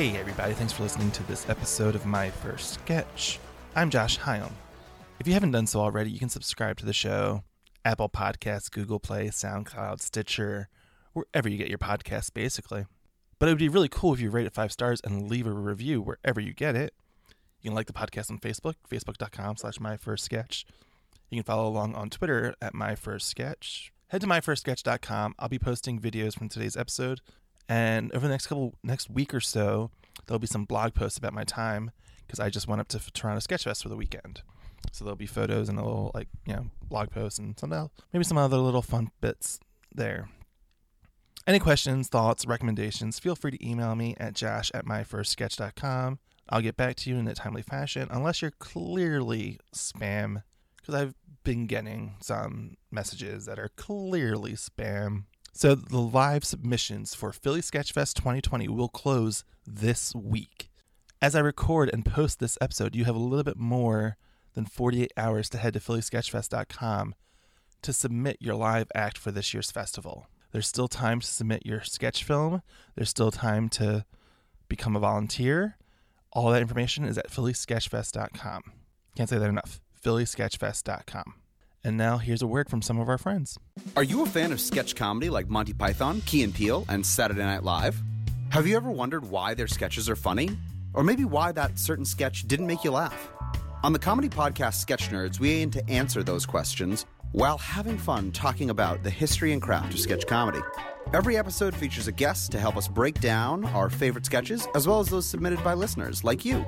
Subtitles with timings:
[0.00, 3.38] Hey, everybody, thanks for listening to this episode of My First Sketch.
[3.76, 4.50] I'm Josh Hyam.
[5.18, 7.44] If you haven't done so already, you can subscribe to the show
[7.84, 10.70] Apple Podcasts, Google Play, SoundCloud, Stitcher,
[11.12, 12.86] wherever you get your podcasts, basically.
[13.38, 15.52] But it would be really cool if you rate it five stars and leave a
[15.52, 16.94] review wherever you get it.
[17.60, 20.64] You can like the podcast on Facebook, facebook.com slash my first sketch.
[21.28, 23.92] You can follow along on Twitter at my first sketch.
[24.08, 25.34] Head to myfirstsketch.com.
[25.38, 27.20] I'll be posting videos from today's episode.
[27.70, 29.92] And over the next couple next week or so,
[30.30, 31.90] there'll be some blog posts about my time
[32.24, 34.42] because I just went up to Toronto Sketch Fest for the weekend.
[34.92, 37.90] So there'll be photos and a little like you know blog posts and some else,
[38.12, 39.58] maybe some other little fun bits
[39.92, 40.28] there.
[41.48, 46.20] Any questions, thoughts, recommendations, feel free to email me at josh at myfirstsketch.com.
[46.48, 50.44] I'll get back to you in a timely fashion, unless you're clearly spam,
[50.76, 55.24] because I've been getting some messages that are clearly spam.
[55.52, 60.70] So the live submissions for Philly Sketchfest 2020 will close this week.
[61.22, 64.16] As I record and post this episode, you have a little bit more
[64.54, 67.14] than 48 hours to head to phillysketchfest.com
[67.82, 70.26] to submit your live act for this year's festival.
[70.52, 72.62] There's still time to submit your sketch film.
[72.96, 74.04] There's still time to
[74.68, 75.76] become a volunteer.
[76.32, 78.62] All that information is at phillysketchfest.com.
[79.16, 79.80] Can't say that enough.
[80.04, 81.34] phillysketchfest.com.
[81.82, 83.58] And now here's a word from some of our friends.
[83.96, 87.42] Are you a fan of sketch comedy like Monty Python, Key and Peele, and Saturday
[87.42, 88.02] Night Live?
[88.50, 90.50] Have you ever wondered why their sketches are funny?
[90.92, 93.30] Or maybe why that certain sketch didn't make you laugh?
[93.84, 98.32] On the comedy podcast Sketch Nerds, we aim to answer those questions while having fun
[98.32, 100.58] talking about the history and craft of sketch comedy.
[101.14, 104.98] Every episode features a guest to help us break down our favorite sketches, as well
[104.98, 106.66] as those submitted by listeners like you.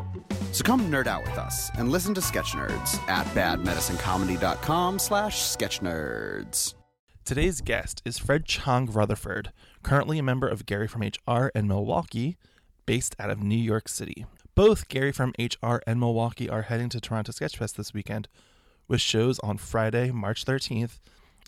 [0.53, 6.75] So come nerd out with us and listen to Sketch Nerds at badmedicinecomedy.com slash sketchnerds.
[7.25, 9.53] Today's guest is Fred Chong Rutherford,
[9.85, 12.37] currently a member of Gary from HR and Milwaukee,
[12.85, 14.27] based out of New York City.
[14.57, 18.27] Both Gary from HR and Milwaukee are heading to Toronto Sketchfest this weekend,
[18.89, 20.99] with shows on Friday, March 13th,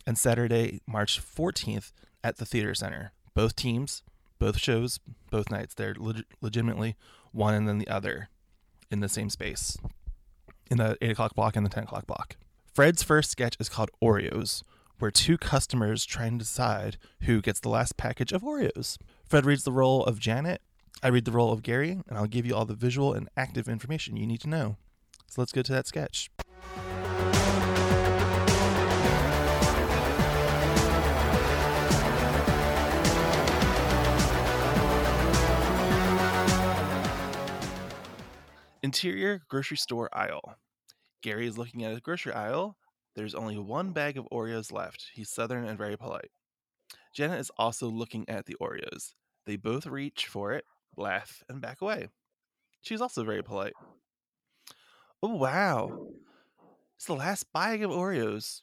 [0.06, 1.91] and Saturday, March 14th
[2.22, 3.10] at the Theater Center.
[3.34, 4.04] Both teams,
[4.38, 5.00] both shows,
[5.31, 6.94] both nights, they're leg- legitimately
[7.32, 8.28] one and then the other
[8.93, 9.77] in the same space
[10.71, 12.37] in the 8 o'clock block and the 10 o'clock block.
[12.72, 14.62] Fred's first sketch is called Oreos,
[14.99, 18.99] where two customers try and decide who gets the last package of Oreos.
[19.28, 20.62] Fred reads the role of Janet,
[21.03, 23.69] I read the role of Gary, and I'll give you all the visual and active
[23.69, 24.77] information you need to know.
[25.28, 26.31] So let's go to that sketch.
[38.83, 40.56] Interior grocery store aisle.
[41.22, 42.77] Gary is looking at his grocery aisle.
[43.14, 45.10] There's only one bag of Oreos left.
[45.14, 46.30] He's southern and very polite.
[47.14, 49.14] Janet is also looking at the Oreos.
[49.47, 50.64] They both reach for it,
[50.97, 52.08] laugh, and back away.
[52.82, 53.74] She's also very polite.
[55.22, 56.08] Oh, wow.
[56.97, 58.62] It's the last bag of Oreos.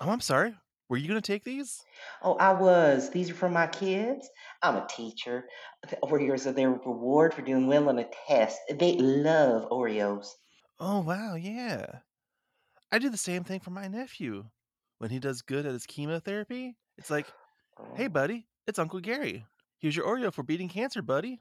[0.00, 0.56] Oh, I'm sorry.
[0.88, 1.86] Were you going to take these?
[2.22, 3.10] Oh, I was.
[3.10, 4.28] These are for my kids.
[4.62, 5.48] I'm a teacher.
[5.88, 8.58] The Oreos are their reward for doing well on a test.
[8.70, 10.28] They love Oreos.
[10.78, 11.34] Oh, wow.
[11.34, 12.00] Yeah.
[12.92, 14.44] I do the same thing for my nephew.
[14.98, 17.26] When he does good at his chemotherapy, it's like,
[17.94, 19.46] hey, buddy, it's Uncle Gary.
[19.78, 21.40] Here's your Oreo for beating cancer, buddy.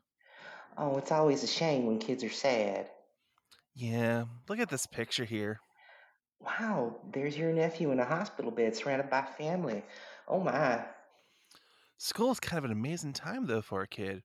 [0.78, 2.90] Oh, it's always a shame when kids are sad.
[3.76, 5.60] Yeah, look at this picture here.
[6.40, 9.84] Wow, there's your nephew in a hospital bed surrounded by family.
[10.30, 10.86] Oh my.
[11.98, 14.24] School is kind of an amazing time, though, for a kid.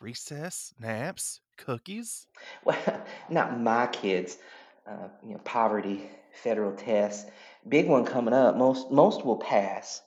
[0.00, 2.28] Recess, naps, cookies.
[2.64, 2.78] Well,
[3.28, 4.38] not my kids.
[4.86, 7.30] Uh, you know, poverty, federal tests.
[7.68, 8.56] Big one coming up.
[8.56, 10.02] Most most will pass.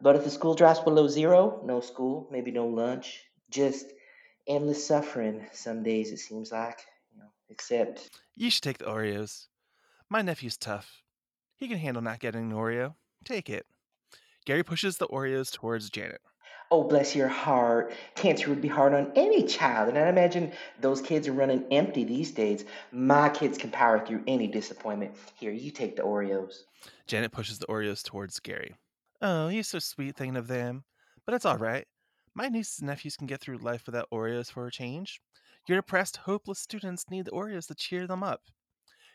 [0.00, 3.86] But if the school drops below zero, no school, maybe no lunch, just
[4.46, 5.46] endless suffering.
[5.52, 6.80] Some days it seems like,
[7.12, 9.46] you know, except You should take the Oreos.
[10.08, 11.02] My nephew's tough.
[11.56, 12.94] He can handle not getting an Oreo.
[13.24, 13.66] Take it.
[14.44, 16.20] Gary pushes the Oreos towards Janet.
[16.70, 17.92] Oh, bless your heart.
[18.16, 19.88] Cancer would be hard on any child.
[19.88, 22.64] And I imagine those kids are running empty these days.
[22.90, 25.16] My kids can power through any disappointment.
[25.36, 26.64] Here, you take the Oreos.
[27.06, 28.74] Janet pushes the Oreos towards Gary.
[29.22, 30.84] Oh, you're so sweet thinking of them.
[31.24, 31.86] But it's all right.
[32.34, 35.20] My nieces and nephews can get through life without Oreos for a change.
[35.68, 38.42] Your depressed, hopeless students need the Oreos to cheer them up.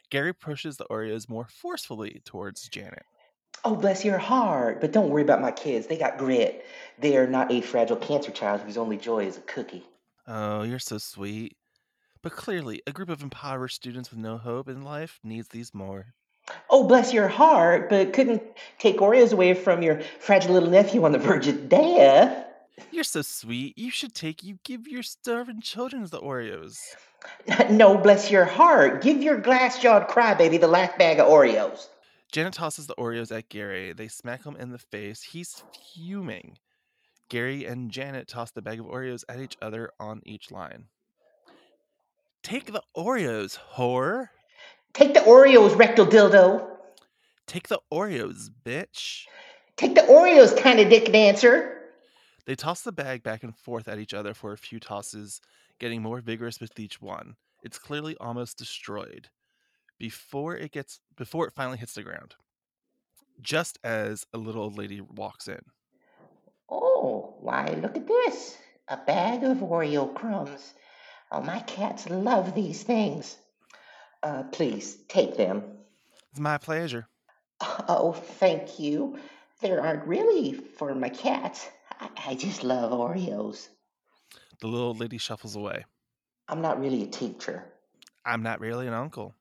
[0.10, 3.06] Gary pushes the Oreos more forcefully towards Janet.
[3.64, 4.82] Oh, bless your heart.
[4.82, 5.88] But don't worry about my kids.
[5.88, 6.66] They got grit.
[7.00, 9.86] They are not a fragile cancer child whose only joy is a cookie.
[10.28, 11.58] Oh, you're so sweet.
[12.22, 16.14] But clearly, a group of impoverished students with no hope in life needs these more.
[16.70, 17.90] Oh, bless your heart.
[17.90, 18.44] But couldn't
[18.80, 22.46] take Oreos away from your fragile little nephew on the verge of death.
[22.92, 23.78] You're so sweet.
[23.78, 26.80] You should take you give your starving children the Oreos.
[27.70, 29.02] no, bless your heart.
[29.02, 31.88] Give your glass jawed crybaby the last bag of Oreos.
[32.32, 33.92] Janet tosses the Oreos at Gary.
[33.92, 35.22] They smack him in the face.
[35.22, 35.64] He's
[35.94, 36.58] fuming.
[37.28, 40.86] Gary and Janet toss the bag of Oreos at each other on each line.
[42.42, 44.30] Take the Oreos, whore.
[44.94, 46.70] Take the Oreos, rectal dildo.
[47.48, 49.26] Take the Oreos, bitch.
[49.76, 51.82] Take the Oreos, kind of dick dancer.
[52.46, 55.42] They toss the bag back and forth at each other for a few tosses,
[55.80, 57.36] getting more vigorous with each one.
[57.62, 59.30] It's clearly almost destroyed
[60.02, 62.34] before it gets before it finally hits the ground.
[63.40, 65.62] Just as a little old lady walks in.
[66.68, 68.58] Oh, why, look at this.
[68.88, 70.74] A bag of Oreo crumbs.
[71.32, 73.38] Oh, my cats love these things.
[74.24, 75.62] Uh, please, take them.
[76.32, 77.08] It's my pleasure.
[77.88, 79.20] Oh, thank you.
[79.62, 81.70] They aren't really for my cats.
[82.00, 83.68] I, I just love Oreos.
[84.62, 85.86] The little old lady shuffles away.
[86.48, 87.66] I'm not really a teacher.
[88.26, 89.36] I'm not really an uncle.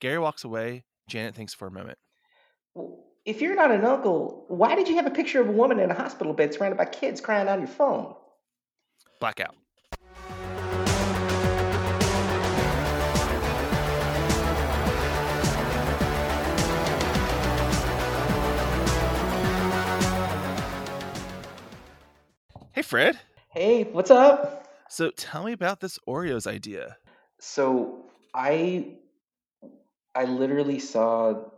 [0.00, 0.84] Gary walks away.
[1.08, 1.98] Janet thinks for a moment.
[3.24, 5.90] If you're not an uncle, why did you have a picture of a woman in
[5.90, 8.14] a hospital bed surrounded by kids crying on your phone?
[9.20, 9.54] Blackout.
[22.72, 23.18] Hey, Fred.
[23.48, 24.68] Hey, what's up?
[24.90, 26.98] So tell me about this Oreos idea.
[27.40, 28.04] So
[28.34, 28.98] I
[30.16, 31.50] I literally saw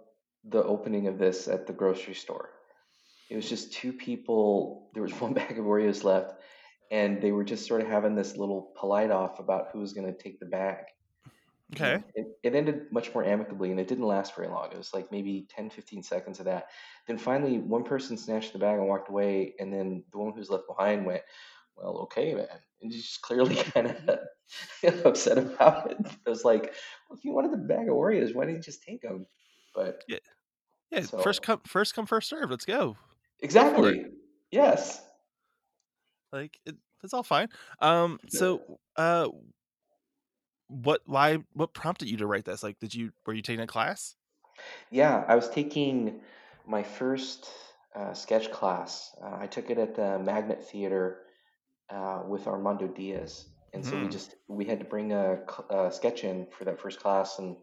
[0.44, 2.50] the opening of this at the grocery store.
[3.30, 4.90] It was just two people.
[4.94, 6.34] There was one bag of Oreos left,
[6.90, 10.12] and they were just sort of having this little polite off about who was going
[10.12, 10.84] to take the bag.
[11.74, 12.02] Okay.
[12.14, 14.70] it, it ended much more amicably, and it didn't last very long.
[14.72, 16.68] It was like maybe 10, 15 seconds of that.
[17.06, 20.38] Then finally, one person snatched the bag and walked away, and then the one who
[20.38, 21.22] was left behind went,
[21.76, 22.48] "Well, okay, man,"
[22.82, 23.88] and just clearly kind
[24.84, 25.98] of upset about it.
[26.26, 26.72] I was like,
[27.08, 29.26] well, if you wanted the bag of Oreos, why didn't you just take them?
[29.74, 30.18] But Yeah.
[30.90, 31.02] Yeah.
[31.02, 32.50] So- First come, first come, first serve.
[32.50, 32.96] Let's go.
[33.40, 34.06] exactly,
[34.50, 35.02] yes.
[36.32, 37.48] Like it, it's all fine.
[37.80, 38.18] Um.
[38.28, 39.28] So, uh,
[40.68, 41.00] what?
[41.06, 41.38] Why?
[41.54, 42.62] What prompted you to write this?
[42.62, 44.14] Like, did you were you taking a class?
[44.90, 46.20] Yeah, I was taking
[46.66, 47.48] my first
[47.94, 49.14] uh, sketch class.
[49.22, 51.20] Uh, I took it at the Magnet Theater
[51.90, 54.08] uh, with Armando Diaz, and so we Mhm.
[54.08, 57.58] just we had to bring a, a sketch in for that first class, and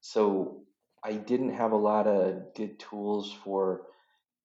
[0.00, 0.64] so
[1.04, 3.86] I didn't have a lot of good tools for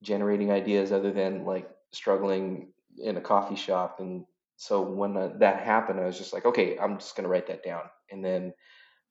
[0.03, 4.25] generating ideas other than like struggling in a coffee shop, and
[4.57, 7.63] so when uh, that happened, I was just like, okay, I'm just gonna write that
[7.63, 8.53] down, and then.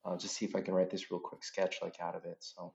[0.05, 2.39] I'll just see if I can write this real quick sketch like out of it.
[2.43, 2.75] So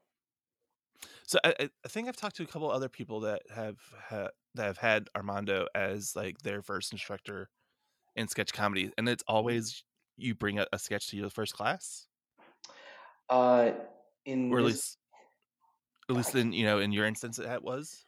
[1.26, 4.30] So I, I I think I've talked to a couple other people that have ha-
[4.56, 7.50] that have had Armando as like their first instructor
[8.16, 9.84] in sketch comedy, and it's always
[10.18, 12.08] you bring a, a sketch to your first class,
[13.30, 13.72] Uh,
[14.26, 14.98] in or at this, least
[16.10, 18.06] at least in you know in your instance it was.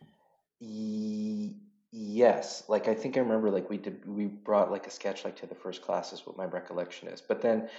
[1.92, 5.36] yes, like I think I remember, like we did, we brought like a sketch like
[5.38, 7.22] to the first class is what my recollection is.
[7.22, 7.70] But then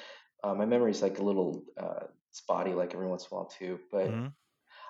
[0.44, 3.46] uh, my memory is like a little uh, spotty, like every once in a while
[3.46, 3.81] too.
[3.91, 4.34] But Mhm.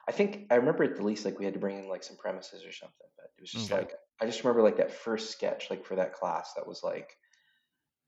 [0.08, 2.18] I think I remember at the least like we had to bring in like some
[2.18, 3.08] premises or something.
[3.42, 3.72] Was just Okay.
[3.72, 7.18] like I just remember like that first sketch, like for that class, that was like,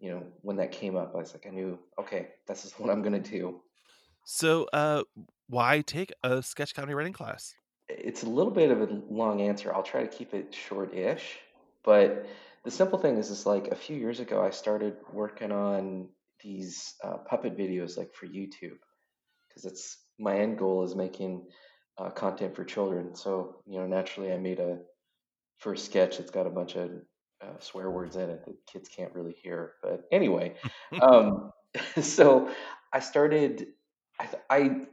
[0.01, 2.91] you know, when that came up, I was like, I knew, okay, this is what
[2.91, 3.63] I'm gonna do.
[4.25, 5.05] So, uh,
[5.47, 7.55] why take a sketch comedy writing class?
[7.89, 9.75] It's a little bit of a long answer.
[9.75, 11.39] I'll try to keep it short-ish,
[11.83, 12.27] but
[12.63, 16.11] the simple thing is, is like a few years ago, I started working on
[16.41, 18.79] these uh, puppet videos, like for YouTube,
[19.49, 21.49] because it's my end goal is making
[21.99, 23.15] uh, content for children.
[23.17, 24.81] So, you know, naturally, I made a
[25.59, 26.91] first sketch that's got a bunch of
[27.43, 29.75] uh, swear words in it that kids can't really hear.
[29.83, 30.55] But anyway,
[31.03, 31.53] um,
[32.01, 32.51] so
[32.93, 33.67] I started.
[34.19, 34.87] I, th- I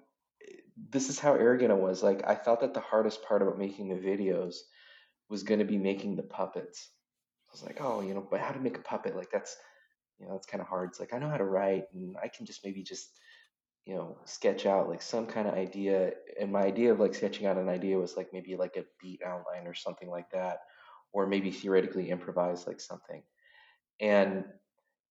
[0.90, 2.04] this is how arrogant I was.
[2.04, 4.56] Like I thought that the hardest part about making the videos
[5.30, 6.90] was going to be making the puppets.
[7.50, 9.16] I was like, oh, you know, but how to make a puppet?
[9.16, 9.56] Like that's,
[10.20, 10.90] you know, that's kind of hard.
[10.90, 13.10] It's like I know how to write, and I can just maybe just,
[13.86, 16.12] you know, sketch out like some kind of idea.
[16.40, 19.22] And my idea of like sketching out an idea was like maybe like a beat
[19.26, 20.60] outline or something like that,
[21.14, 23.24] or maybe theoretically improvise like something.
[24.00, 24.46] And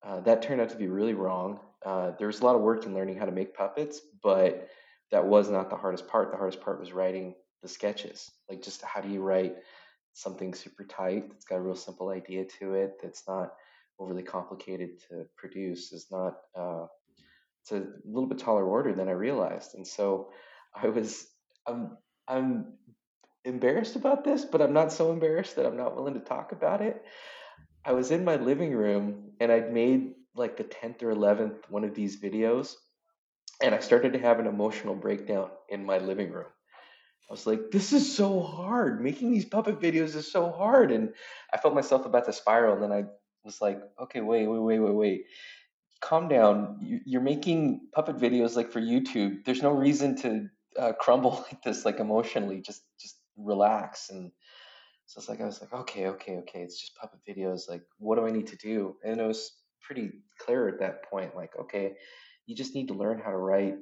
[0.03, 1.59] uh, that turned out to be really wrong.
[1.85, 4.69] Uh, there was a lot of work in learning how to make puppets, but
[5.11, 6.31] that was not the hardest part.
[6.31, 8.31] The hardest part was writing the sketches.
[8.49, 9.55] Like, just how do you write
[10.13, 13.53] something super tight that's got a real simple idea to it, that's not
[13.99, 16.85] overly complicated to produce, is not, uh,
[17.61, 19.75] it's a little bit taller order than I realized.
[19.75, 20.29] And so
[20.75, 21.27] I was,
[21.67, 22.73] I'm, I'm
[23.45, 26.81] embarrassed about this, but I'm not so embarrassed that I'm not willing to talk about
[26.81, 27.03] it.
[27.85, 31.83] I was in my living room and I'd made like the 10th or 11th one
[31.83, 32.75] of these videos
[33.61, 36.47] and I started to have an emotional breakdown in my living room.
[37.29, 39.01] I was like, this is so hard.
[39.01, 40.91] Making these puppet videos is so hard.
[40.91, 41.13] And
[41.53, 42.73] I felt myself about to spiral.
[42.73, 43.05] And then I
[43.45, 45.25] was like, okay, wait, wait, wait, wait, wait.
[46.01, 46.77] Calm down.
[47.05, 49.45] You're making puppet videos like for YouTube.
[49.45, 52.61] There's no reason to uh, crumble like this, like emotionally.
[52.61, 54.09] Just, just relax.
[54.09, 54.31] And
[55.05, 56.61] so it's like, I was like, okay, okay, okay.
[56.61, 57.69] It's just puppet videos.
[57.69, 58.95] Like, what do I need to do?
[59.03, 61.35] And it was pretty clear at that point.
[61.35, 61.93] Like, okay,
[62.45, 63.75] you just need to learn how to write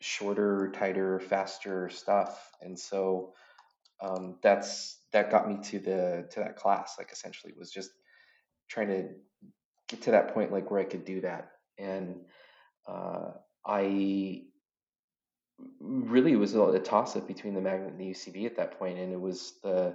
[0.00, 2.50] shorter, tighter, faster stuff.
[2.60, 3.32] And so
[4.00, 6.96] um, that's that got me to the to that class.
[6.98, 7.90] Like essentially, was just
[8.68, 9.08] trying to
[10.02, 11.50] to that point, like where I could do that.
[11.78, 12.20] And
[12.86, 13.32] uh,
[13.66, 14.42] I
[15.80, 19.12] really was a toss up between the magnet and the UCB at that point, and
[19.12, 19.94] it was the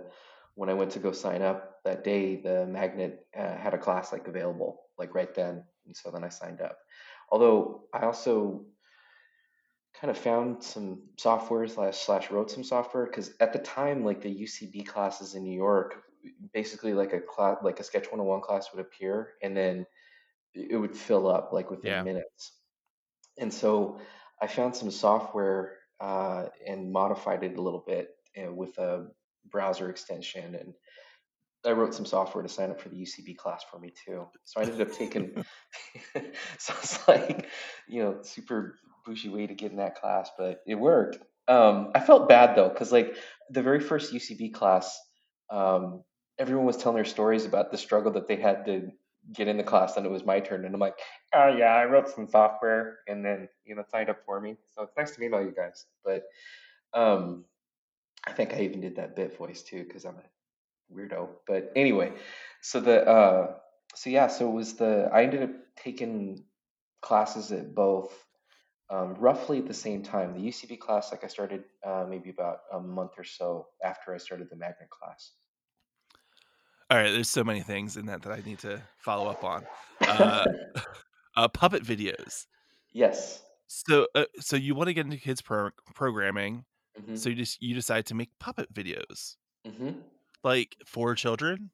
[0.55, 4.11] when I went to go sign up that day, the magnet uh, had a class
[4.11, 6.77] like available like right then, and so then I signed up.
[7.31, 8.65] Although I also
[9.99, 14.21] kind of found some software slash slash wrote some software because at the time like
[14.21, 16.03] the UCB classes in New York
[16.53, 19.85] basically like a class like a sketch 101 class would appear and then
[20.53, 22.03] it would fill up like within yeah.
[22.03, 22.53] minutes
[23.37, 23.99] and so
[24.41, 29.07] I found some software uh, and modified it a little bit uh, with a
[29.49, 30.73] browser extension and
[31.65, 34.27] I wrote some software to sign up for the UCB class for me too.
[34.45, 35.33] So I ended up taking,
[36.57, 37.47] so it's like,
[37.87, 41.17] you know, super bougie way to get in that class, but it worked.
[41.47, 43.15] Um, I felt bad though, because like
[43.49, 44.97] the very first UCB class,
[45.49, 46.03] um,
[46.39, 48.91] everyone was telling their stories about the struggle that they had to
[49.33, 50.97] get in the class, and it was my turn, and I'm like,
[51.33, 54.55] oh yeah, I wrote some software, and then you know signed up for me.
[54.73, 56.23] So it's nice to meet all you guys, but
[56.93, 57.45] um,
[58.25, 61.29] I think I even did that bit voice too, because I'm a weirdo.
[61.45, 62.13] But anyway,
[62.61, 63.53] so the uh,
[63.95, 66.45] so yeah, so it was the I ended up taking
[67.01, 68.13] classes at both
[68.89, 70.33] um, roughly at the same time.
[70.33, 74.17] The UCB class, like I started uh, maybe about a month or so after I
[74.17, 75.31] started the magnet class.
[76.89, 79.65] All right, there's so many things in that that I need to follow up on.
[80.01, 80.45] Uh,
[81.37, 82.45] uh, puppet videos.
[82.91, 83.41] Yes.
[83.67, 86.65] So, uh, so you want to get into kids pro- programming,
[86.99, 87.15] mm-hmm.
[87.15, 89.35] so you just you decide to make puppet videos,
[89.67, 89.91] mm-hmm.
[90.43, 91.69] like for children.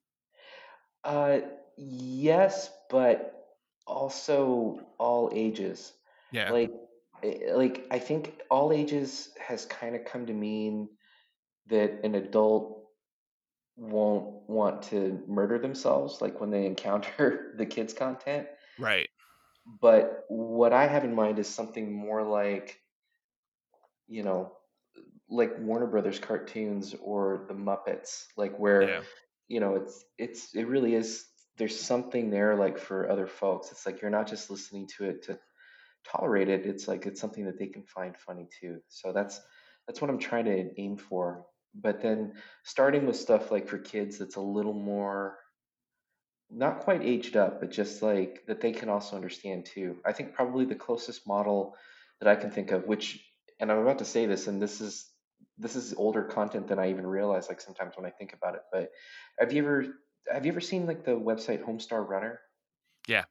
[1.06, 1.40] Uh,
[1.78, 3.46] yes, but
[3.88, 5.94] also all ages.
[6.32, 6.52] Yeah.
[6.52, 6.72] Like
[7.24, 10.90] Eh, like I think all ages has kind of come to mean
[11.68, 12.85] that an adult
[13.78, 18.48] won't want to murder themselves like when they encounter the kids content
[18.80, 19.10] right
[19.82, 22.80] but what i have in mind is something more like
[24.08, 24.52] you know
[25.30, 29.02] like warner brothers cartoons or the muppets like where yeah.
[29.48, 31.26] you know it's it's it really is
[31.58, 35.24] there's something there like for other folks it's like you're not just listening to it
[35.24, 35.40] to
[36.06, 38.80] tolerate it, it's like it's something that they can find funny too.
[38.88, 39.42] So that's
[39.88, 41.46] that's what I'm trying to aim for.
[41.76, 45.38] But then starting with stuff like for kids that's a little more
[46.50, 49.98] not quite aged up, but just like that they can also understand too.
[50.06, 51.76] I think probably the closest model
[52.20, 53.26] that I can think of, which
[53.60, 55.10] and I'm about to say this, and this is
[55.58, 58.62] this is older content than I even realize like sometimes when I think about it.
[58.72, 58.92] But
[59.40, 59.86] have you ever
[60.32, 62.40] have you ever seen like the website Homestar Runner?
[63.08, 63.26] Yeah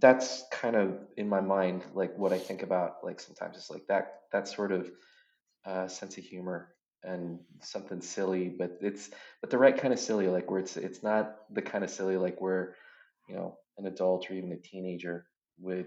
[0.00, 3.86] that's kind of in my mind like what I think about like sometimes it's like
[3.88, 4.90] that that sort of
[5.64, 6.71] uh, sense of humor
[7.04, 11.02] and something silly, but it's but the right kind of silly, like where it's it's
[11.02, 12.76] not the kind of silly like where
[13.28, 15.26] you know an adult or even a teenager
[15.58, 15.86] would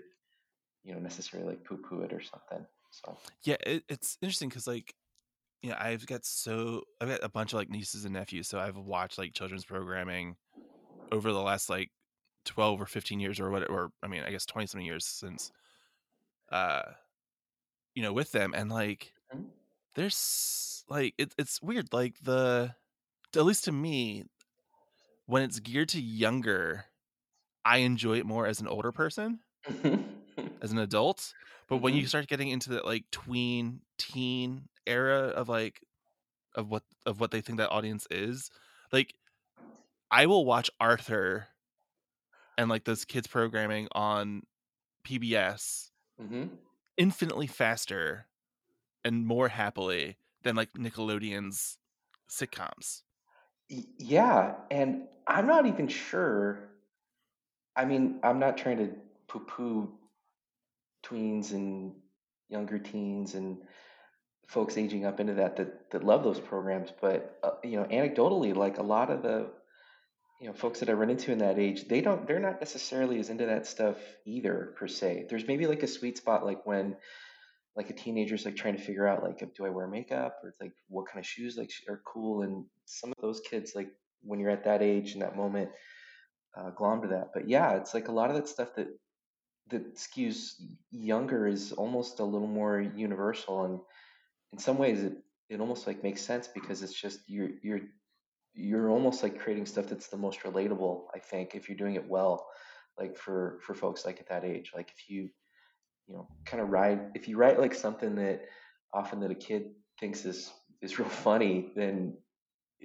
[0.83, 2.65] you know necessarily like poo poo it or something.
[2.91, 4.93] So yeah, it, it's interesting because like
[5.61, 8.59] you know I've got so I've got a bunch of like nieces and nephews, so
[8.59, 10.35] I've watched like children's programming
[11.11, 11.91] over the last like
[12.45, 15.51] 12 or 15 years or whatever or i mean i guess 20 something years since
[16.51, 16.83] uh
[17.95, 19.45] you know with them and like mm-hmm.
[19.95, 22.73] There's like it, it's weird like the
[23.35, 24.23] at least to me
[25.25, 26.85] when it's geared to younger
[27.63, 29.39] i enjoy it more as an older person
[30.61, 31.33] as an adult
[31.67, 32.07] but when you mm-hmm.
[32.07, 35.81] start getting into that like tween teen era of like
[36.55, 38.51] of what of what they think that audience is
[38.91, 39.13] like
[40.11, 41.47] i will watch arthur
[42.57, 44.43] and like those kids programming on
[45.05, 45.89] PBS
[46.21, 46.45] mm-hmm.
[46.97, 48.27] infinitely faster
[49.05, 51.77] and more happily than like Nickelodeon's
[52.29, 53.03] sitcoms.
[53.69, 56.69] Yeah, and I'm not even sure.
[57.75, 58.89] I mean, I'm not trying to
[59.27, 59.91] poo-poo
[61.05, 61.93] tweens and
[62.49, 63.57] younger teens and
[64.47, 68.55] folks aging up into that that that love those programs, but uh, you know, anecdotally,
[68.55, 69.47] like a lot of the
[70.41, 73.19] you know folks that I run into in that age, they don't they're not necessarily
[73.19, 75.27] as into that stuff either per se.
[75.29, 76.95] There's maybe like a sweet spot like when
[77.75, 80.73] like a teenager's like trying to figure out like do I wear makeup or like
[80.87, 82.41] what kind of shoes like are cool?
[82.41, 83.89] And some of those kids like
[84.21, 85.69] when you're at that age in that moment
[86.57, 87.31] uh, glom to that.
[87.33, 88.87] But yeah, it's like a lot of that stuff that
[89.69, 90.53] that skews
[90.91, 93.65] younger is almost a little more universal.
[93.65, 93.79] And
[94.53, 95.17] in some ways it
[95.49, 97.81] it almost like makes sense because it's just you're you're
[98.53, 102.07] you're almost like creating stuff that's the most relatable i think if you're doing it
[102.07, 102.47] well
[102.97, 104.71] like for for folks like at that age.
[104.75, 105.29] Like if you
[106.07, 108.41] you know kind of write if you write like something that
[108.93, 112.17] often that a kid thinks is is real funny then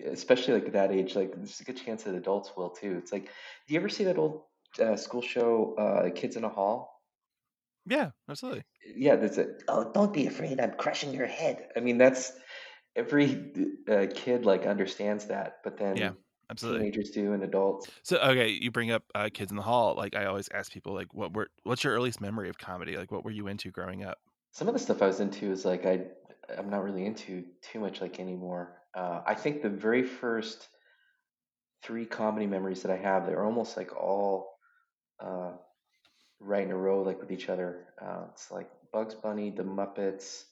[0.06, 2.96] especially like at that age like there's a good chance that adults will too.
[2.98, 3.24] It's like
[3.66, 4.42] do you ever see that old
[4.80, 7.02] uh, school show uh, kids in a hall?
[7.86, 8.64] Yeah, absolutely.
[8.96, 11.68] yeah that's it oh don't be afraid i'm crushing your head.
[11.76, 12.32] I mean that's
[12.96, 13.52] every
[13.88, 16.16] uh, kid like understands that but then Yeah, then
[16.50, 16.88] absolutely.
[16.88, 19.94] teenagers do and adults So okay, you bring up uh, Kids in the Hall.
[19.94, 22.96] Like I always ask people, like, what were what's your earliest memory of comedy?
[22.96, 24.18] Like, what were you into growing up?
[24.52, 26.06] some of the stuff i was into is like i
[26.56, 30.68] i'm not really into too much like anymore uh, i think the very first
[31.82, 34.58] three comedy memories that i have they're almost like all
[35.20, 35.52] uh,
[36.40, 40.44] right in a row like with each other uh, it's like bugs bunny the muppets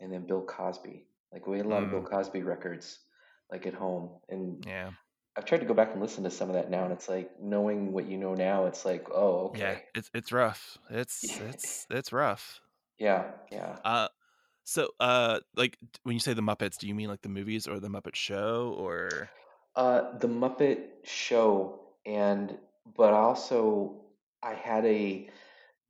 [0.00, 3.00] and then bill cosby like we had a lot of bill Mm, cosby records
[3.50, 4.90] like at home and yeah,
[5.36, 7.30] I've tried to go back and listen to some of that now, and it's like
[7.40, 8.66] knowing what you know now.
[8.66, 9.58] It's like, oh, okay.
[9.60, 9.78] yeah.
[9.94, 10.78] It's it's rough.
[10.90, 12.60] It's it's it's rough.
[12.98, 13.76] yeah, yeah.
[13.84, 14.08] Uh,
[14.64, 17.78] so uh, like when you say the Muppets, do you mean like the movies or
[17.78, 19.30] the Muppet Show or?
[19.76, 22.56] Uh, the Muppet Show, and
[22.96, 24.00] but also
[24.42, 25.28] I had a,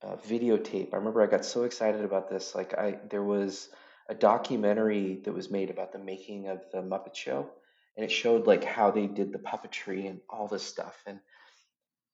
[0.02, 0.92] uh videotape.
[0.92, 2.54] I remember I got so excited about this.
[2.54, 3.68] Like I, there was
[4.08, 7.48] a documentary that was made about the making of the Muppet Show,
[7.96, 11.02] and it showed like how they did the puppetry and all this stuff.
[11.06, 11.18] And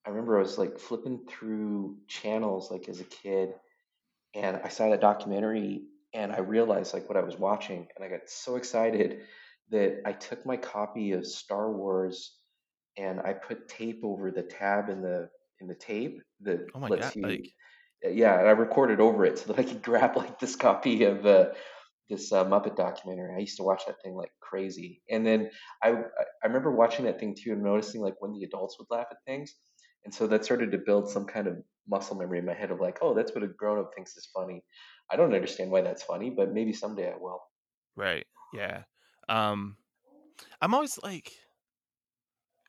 [0.06, 3.54] I remember I was like flipping through channels like as a kid,
[4.34, 5.82] and I saw that documentary
[6.14, 9.22] and I realized like what I was watching and I got so excited
[9.70, 12.36] that I took my copy of Star Wars
[12.96, 16.88] and I put tape over the tab in the in the tape that Oh my
[16.88, 17.14] god!
[17.16, 17.52] you Like
[18.04, 21.24] yeah and I recorded over it so that I could grab like this copy of
[21.24, 21.50] uh,
[22.12, 23.35] this uh, Muppet documentary.
[23.35, 25.51] I used to watch that thing like crazy and then
[25.83, 29.07] I I remember watching that thing too and noticing like when the adults would laugh
[29.11, 29.55] at things
[30.05, 31.57] and so that started to build some kind of
[31.88, 34.29] muscle memory in my head of like, oh, that's what a grown up thinks is
[34.35, 34.64] funny.
[35.11, 37.40] I don't understand why that's funny, but maybe someday I will.
[37.96, 38.27] right?
[38.53, 38.83] Yeah.
[39.29, 39.77] Um,
[40.61, 41.33] I'm always like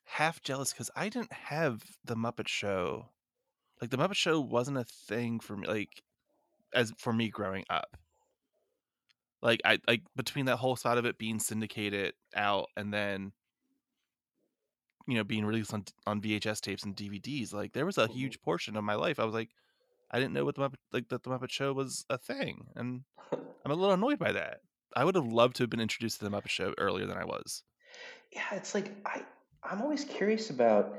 [0.05, 3.09] half jealous because I didn't have the Muppet Show.
[3.81, 5.67] Like the Muppet Show wasn't a thing for me.
[5.67, 6.03] Like
[6.73, 7.97] as for me growing up.
[9.43, 13.33] Like I like between that whole side of it being syndicated out and then
[15.07, 18.07] you know being released on on VHS tapes and DVDs, like there was a Mhm.
[18.07, 19.51] huge portion of my life I was like
[20.11, 23.03] I didn't know what the Muppet like that the Muppet Show was a thing, and
[23.65, 24.61] I'm a little annoyed by that.
[24.95, 27.25] I would have loved to have been introduced to the Muppet Show earlier than I
[27.25, 27.63] was.
[28.31, 29.23] yeah, it's like I
[29.63, 30.95] I'm always curious about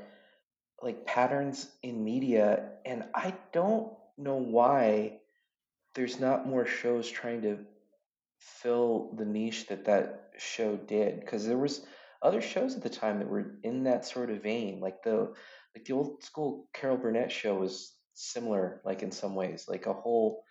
[0.81, 5.19] like patterns in media, and I don't know why
[5.95, 7.59] there's not more shows trying to
[8.61, 11.85] fill the niche that that show did because there was
[12.21, 15.33] other shows at the time that were in that sort of vein like the
[15.75, 19.93] like the old school carol burnett show was similar like in some ways like a
[19.93, 20.43] whole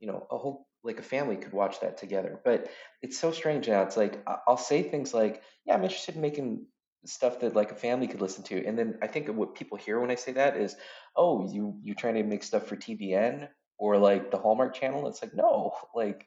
[0.00, 2.40] you know a whole like a family could watch that together.
[2.44, 2.68] But
[3.02, 6.66] it's so strange now it's like i'll say things like yeah i'm interested in making
[7.04, 10.00] stuff that like a family could listen to and then i think what people hear
[10.00, 10.76] when i say that is
[11.16, 15.08] oh you you're trying to make stuff for tbn or like the hallmark channel?
[15.08, 16.26] It's like no like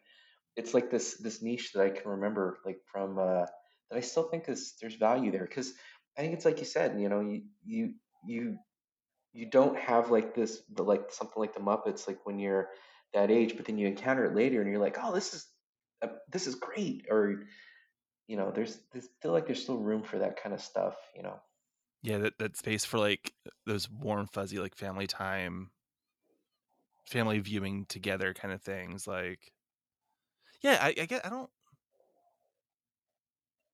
[0.55, 3.45] it's like this this niche that I can remember like from uh
[3.89, 5.73] that I still think is there's value there because
[6.17, 7.93] I think it's like you said, you know, you you
[8.25, 8.57] you
[9.33, 12.69] you don't have like this the like something like the Muppets like when you're
[13.13, 15.47] that age, but then you encounter it later and you're like, oh, this is
[16.01, 17.43] uh, this is great, or
[18.27, 21.23] you know, there's there's feel like there's still room for that kind of stuff, you
[21.23, 21.39] know.
[22.03, 23.33] Yeah, that that space for like
[23.65, 25.69] those warm fuzzy like family time,
[27.05, 29.07] family viewing together kind of things.
[29.07, 29.51] Like,
[30.61, 31.49] yeah, I, I get I don't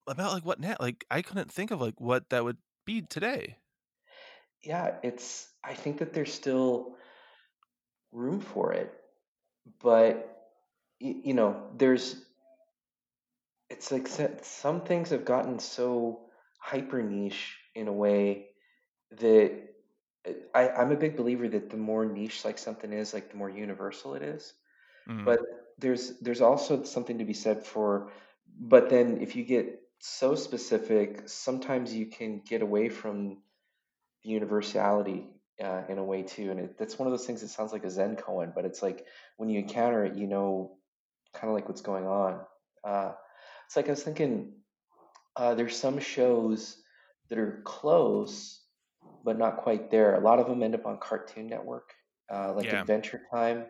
[0.08, 0.76] about like what now.
[0.80, 3.58] Like, I couldn't think of like what that would be today.
[4.62, 6.97] Yeah, it's I think that there's still
[8.12, 8.93] room for it,
[9.80, 10.52] but
[11.00, 12.26] you know, there's
[13.69, 14.08] it's like
[14.43, 18.52] some things have gotten so hyper niche in a way
[19.12, 19.69] that
[20.28, 23.38] uh, I, I'm a big believer that the more niche like something is, like the
[23.38, 24.56] more universal it is.
[25.08, 25.39] Mm, But
[25.78, 28.12] there's there's also something to be said for,
[28.60, 33.38] but then if you get so specific, sometimes you can get away from
[34.24, 35.28] the universality
[35.63, 36.52] uh, in a way too.
[36.52, 38.82] And it, that's one of those things that sounds like a Zen koan, but it's
[38.82, 39.06] like
[39.38, 40.78] when you encounter it, you know,
[41.34, 42.42] kind of like what's going on.
[42.84, 43.13] Uh,
[43.66, 44.54] it's like I was thinking,
[45.36, 46.82] uh, there's some shows
[47.30, 48.62] that are close,
[49.24, 50.16] but not quite there.
[50.16, 51.94] A lot of them end up on Cartoon Network,
[52.34, 52.82] uh, like Yeah.
[52.82, 53.66] Adventure Time.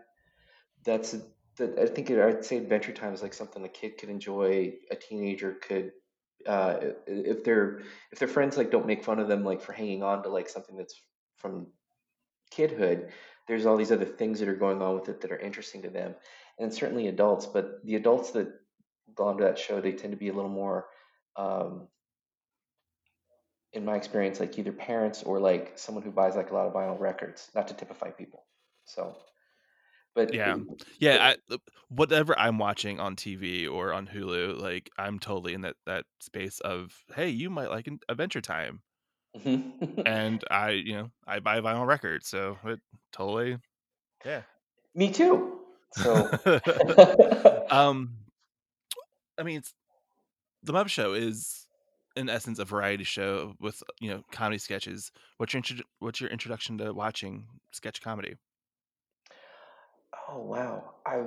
[0.86, 1.16] That's
[1.58, 1.78] that.
[1.80, 4.96] I think it, I'd say Adventure Time is like something a kid could enjoy, a
[4.96, 5.92] teenager could,
[6.48, 10.04] uh, if their if their friends like don't make fun of them like for hanging
[10.04, 10.96] on to like something that's
[11.38, 11.68] from
[12.56, 13.10] kidhood.
[13.48, 15.90] There's all these other things that are going on with it that are interesting to
[15.90, 16.16] them,
[16.60, 17.46] and certainly adults.
[17.46, 18.50] But the adults that
[19.16, 20.88] go onto that show, they tend to be a little more.
[21.36, 21.88] Um,
[23.74, 26.74] in my experience, like either parents or like someone who buys like a lot of
[26.74, 28.44] vinyl records, not to typify people.
[28.86, 29.16] So,
[30.18, 30.58] but Yeah.
[31.00, 31.58] Yeah, I,
[31.90, 36.60] whatever I'm watching on TV or on Hulu, like I'm totally in that that space
[36.60, 38.82] of hey, you might like an Adventure Time,
[39.38, 40.04] Mhm.
[40.06, 42.80] and I, you know, I buy vinyl records, so it
[43.14, 43.58] totally,
[44.26, 44.42] yeah.
[44.96, 45.60] me too.
[45.94, 46.30] So,
[47.72, 48.18] um,
[49.38, 49.74] I mean, it's,
[50.64, 51.68] the Muppet Show is
[52.16, 55.12] in essence a variety show with you know comedy sketches.
[55.38, 58.36] What's your intro- what's your introduction to watching sketch comedy?
[60.30, 61.24] Oh wow, I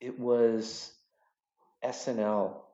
[0.00, 0.92] it was
[1.82, 2.64] SNL.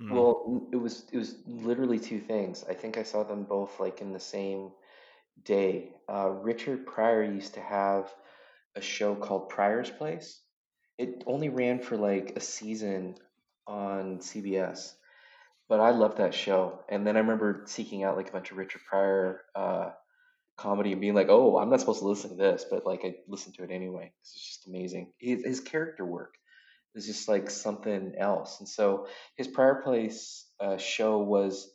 [0.00, 2.64] Mm, Well, it was it was literally two things.
[2.68, 4.70] I think I saw them both like in the same
[5.44, 5.92] day.
[6.08, 8.12] Uh, Richard Pryor used to have
[8.76, 10.40] a show called Pryor's Place.
[10.98, 13.16] It only ran for like a season
[13.66, 14.94] on CBS,
[15.68, 16.80] but I loved that show.
[16.88, 19.90] And then I remember seeking out like a bunch of Richard Pryor uh,
[20.56, 23.16] comedy and being like, "Oh, I'm not supposed to listen to this," but like I
[23.28, 24.12] listened to it anyway.
[24.20, 25.12] It's just amazing.
[25.18, 26.34] His, his character work
[26.94, 28.60] is just like something else.
[28.60, 31.70] And so his Pryor Place uh, show was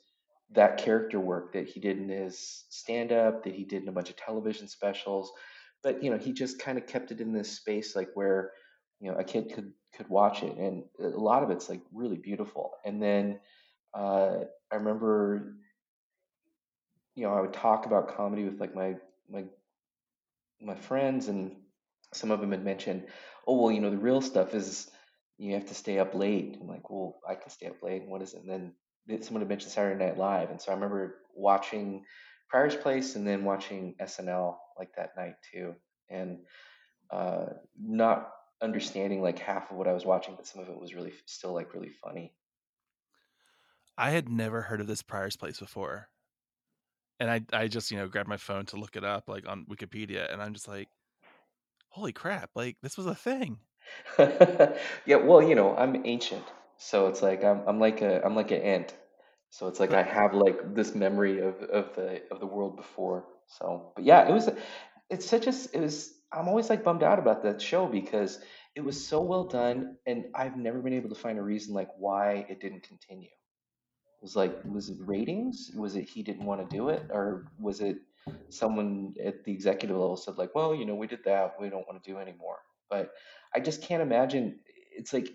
[0.51, 3.91] that character work that he did in his stand up, that he did in a
[3.91, 5.31] bunch of television specials.
[5.83, 8.51] But you know, he just kind of kept it in this space like where
[8.99, 12.17] you know a kid could could watch it, and a lot of it's like really
[12.17, 12.71] beautiful.
[12.85, 13.39] And then
[13.93, 14.39] uh,
[14.71, 15.55] I remember,
[17.17, 18.95] you know, I would talk about comedy with like my
[19.27, 19.45] my
[20.61, 21.55] my friends, and
[22.13, 23.07] some of them had mentioned,
[23.47, 24.91] oh well, you know, the real stuff is
[25.39, 26.59] you have to stay up late.
[26.61, 28.03] I'm like, well, I can stay up late.
[28.05, 28.43] What is it?
[28.45, 28.73] And
[29.07, 32.05] then someone had mentioned Saturday Night Live, and so I remember watching
[32.49, 35.73] Pryor's Place and then watching SNL like that night too,
[36.11, 36.37] and
[37.09, 37.47] uh,
[37.81, 41.13] not understanding like half of what I was watching, but some of it was really
[41.25, 42.31] still like really funny.
[43.97, 46.09] I had never heard of this Pryor's Place before,
[47.19, 49.65] and I I just you know grabbed my phone to look it up like on
[49.65, 50.89] Wikipedia, and I'm just like,
[51.89, 52.51] holy crap!
[52.55, 53.59] Like this was a thing.
[54.19, 56.43] yeah, well, you know, I'm ancient,
[56.77, 58.95] so it's like I'm I'm like a I'm like an ant.
[59.49, 63.25] So it's like I have like this memory of of the of the world before.
[63.47, 64.49] So, but yeah, it was
[65.09, 68.39] it's such a it was I'm always like bummed out about that show because
[68.75, 71.89] it was so well done and I've never been able to find a reason like
[71.97, 73.29] why it didn't continue.
[74.21, 75.71] Was like was it ratings?
[75.75, 77.97] Was it he didn't want to do it or was it
[78.49, 81.87] someone at the executive level said like, well, you know, we did that, we don't
[81.87, 82.57] want to do anymore.
[82.89, 83.11] But
[83.53, 84.59] I just can't imagine.
[84.95, 85.29] It's like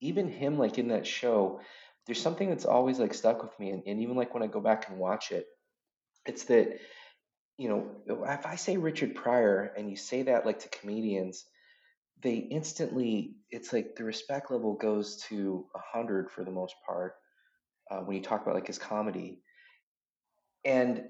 [0.00, 1.60] even him, like in that show,
[2.06, 4.60] there's something that's always like stuck with me, and, and even like when I go
[4.60, 5.46] back and watch it,
[6.26, 6.78] it's that
[7.56, 7.86] you know
[8.28, 11.44] if I say Richard Pryor and you say that like to comedians,
[12.22, 17.14] they instantly it's like the respect level goes to a hundred for the most part
[17.90, 19.40] uh, when you talk about like his comedy,
[20.64, 21.04] and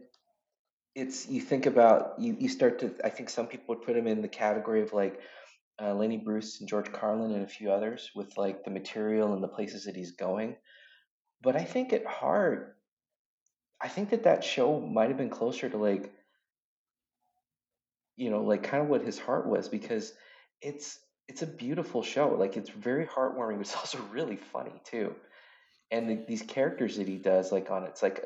[0.94, 4.06] it's you think about you you start to I think some people would put him
[4.06, 5.20] in the category of like
[5.80, 9.42] uh, Lenny Bruce and George Carlin and a few others with like the material and
[9.42, 10.56] the places that he's going.
[11.40, 12.76] But I think at heart,
[13.80, 16.12] I think that that show might have been closer to like,
[18.16, 20.12] you know, like kind of what his heart was because
[20.60, 22.34] it's it's a beautiful show.
[22.36, 25.14] Like it's very heartwarming, it's also really funny too.
[25.90, 28.22] And the, these characters that he does, like on it's like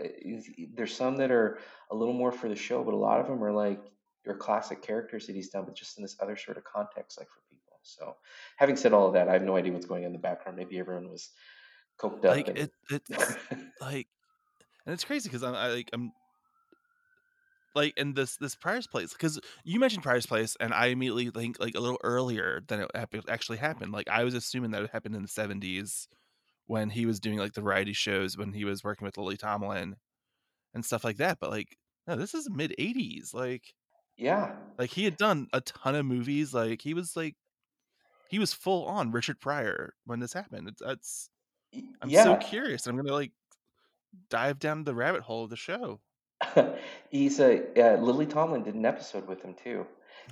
[0.75, 1.59] there's some that are
[1.91, 3.81] a little more for the show, but a lot of them are like
[4.27, 7.29] are classic characters that he's done, but just in this other sort of context, like
[7.29, 7.79] for people.
[7.83, 8.17] So,
[8.57, 10.57] having said all of that, I have no idea what's going on in the background.
[10.57, 11.31] Maybe everyone was
[12.01, 12.37] coked up.
[12.37, 13.11] Like and it it's
[13.81, 14.07] like,
[14.87, 16.13] and it's crazy because I'm I, like I'm
[17.75, 21.59] like in this this Pryor's Place because you mentioned Pryor's Place and I immediately think
[21.61, 22.91] like a little earlier than it
[23.29, 23.93] actually happened.
[23.93, 26.07] Like I was assuming that it happened in the 70s
[26.73, 29.95] when he was doing like the variety shows when he was working with Lily Tomlin
[30.73, 31.37] and stuff like that.
[31.39, 33.35] But like no, this is mid 80s.
[33.35, 33.75] Like
[34.17, 36.55] yeah, like he had done a ton of movies.
[36.55, 37.37] Like he was like
[38.31, 40.67] he was full on Richard Pryor when this happened.
[40.69, 41.31] It's, it's
[42.01, 42.25] I'm yeah.
[42.25, 42.87] so curious.
[42.87, 43.33] I'm gonna like
[44.31, 46.01] dive down the rabbit hole of the show.
[47.11, 49.87] He's a uh, Lily Tomlin did an episode with him too,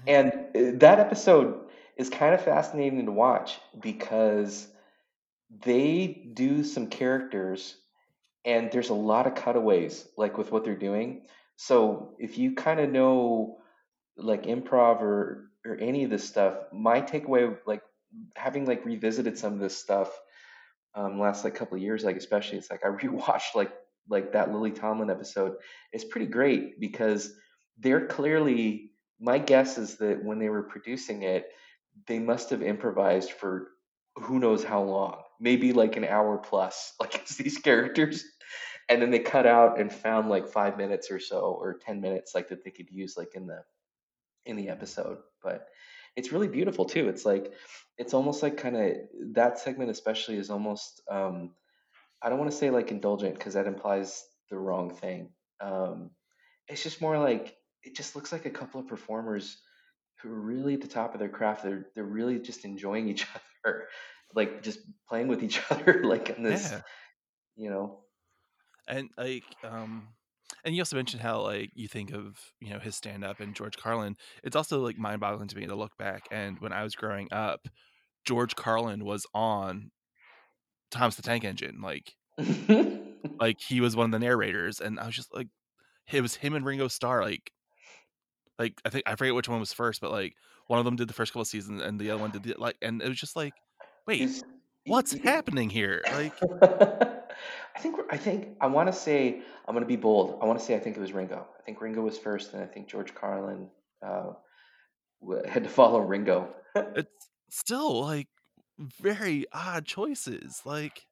[0.07, 4.69] and uh, that episode is kind of fascinating to watch because
[5.51, 7.77] they do some characters,
[8.45, 11.23] and there's a lot of cutaways, like with what they're doing.
[11.57, 13.59] So if you kind of know
[14.17, 17.83] like improv or or any of this stuff, my takeaway, like
[18.37, 20.11] having like revisited some of this stuff
[20.95, 23.73] um last like couple of years, like especially it's like I rewatched like
[24.09, 25.57] like that Lily Tomlin episode.
[25.93, 27.33] It's pretty great because
[27.79, 31.49] they're clearly my guess is that when they were producing it,
[32.07, 33.69] they must have improvised for
[34.17, 38.25] who knows how long, maybe like an hour plus, like it's these characters.
[38.89, 42.35] And then they cut out and found like five minutes or so or 10 minutes
[42.35, 43.63] like that they could use like in the
[44.45, 45.19] in the episode.
[45.43, 45.69] But
[46.17, 47.09] it's really beautiful too.
[47.09, 47.53] It's like
[47.99, 48.93] it's almost like kind of
[49.35, 51.53] that segment especially is almost um
[52.21, 55.31] I don't want to say like indulgent because that implies the wrong thing.
[55.61, 56.11] Um
[56.67, 59.59] it's just more like it just looks like a couple of performers
[60.21, 61.63] who are really at the top of their craft.
[61.63, 63.27] They're they're really just enjoying each
[63.65, 63.89] other,
[64.35, 66.81] like just playing with each other, like in this, Yeah.
[67.57, 68.01] you know.
[68.89, 70.09] and like um
[70.65, 73.55] and you also mentioned how like you think of you know his stand up and
[73.55, 76.83] george carlin it's also like mind boggling to me to look back and when i
[76.83, 77.69] was growing up
[78.25, 79.91] george carlin was on
[80.91, 82.15] thomas the tank engine like
[83.41, 85.49] like he was one of the narrators and i was just like
[86.13, 87.53] it was him and ringo starr like
[88.59, 90.35] like i think i forget which one was first but like
[90.67, 92.55] one of them did the first couple of seasons and the other one did the
[92.59, 93.55] like and it was just like
[94.11, 94.43] wait
[94.87, 96.33] what's happening here like
[97.77, 100.39] I think I think I want to say I'm going to be bold.
[100.43, 101.47] I want to say I think it was Ringo.
[101.59, 103.69] I think Ringo was first, and I think George Carlin
[104.03, 104.33] uh,
[105.49, 106.49] had to follow Ringo.
[106.75, 108.29] it's still like
[109.01, 111.07] very odd choices like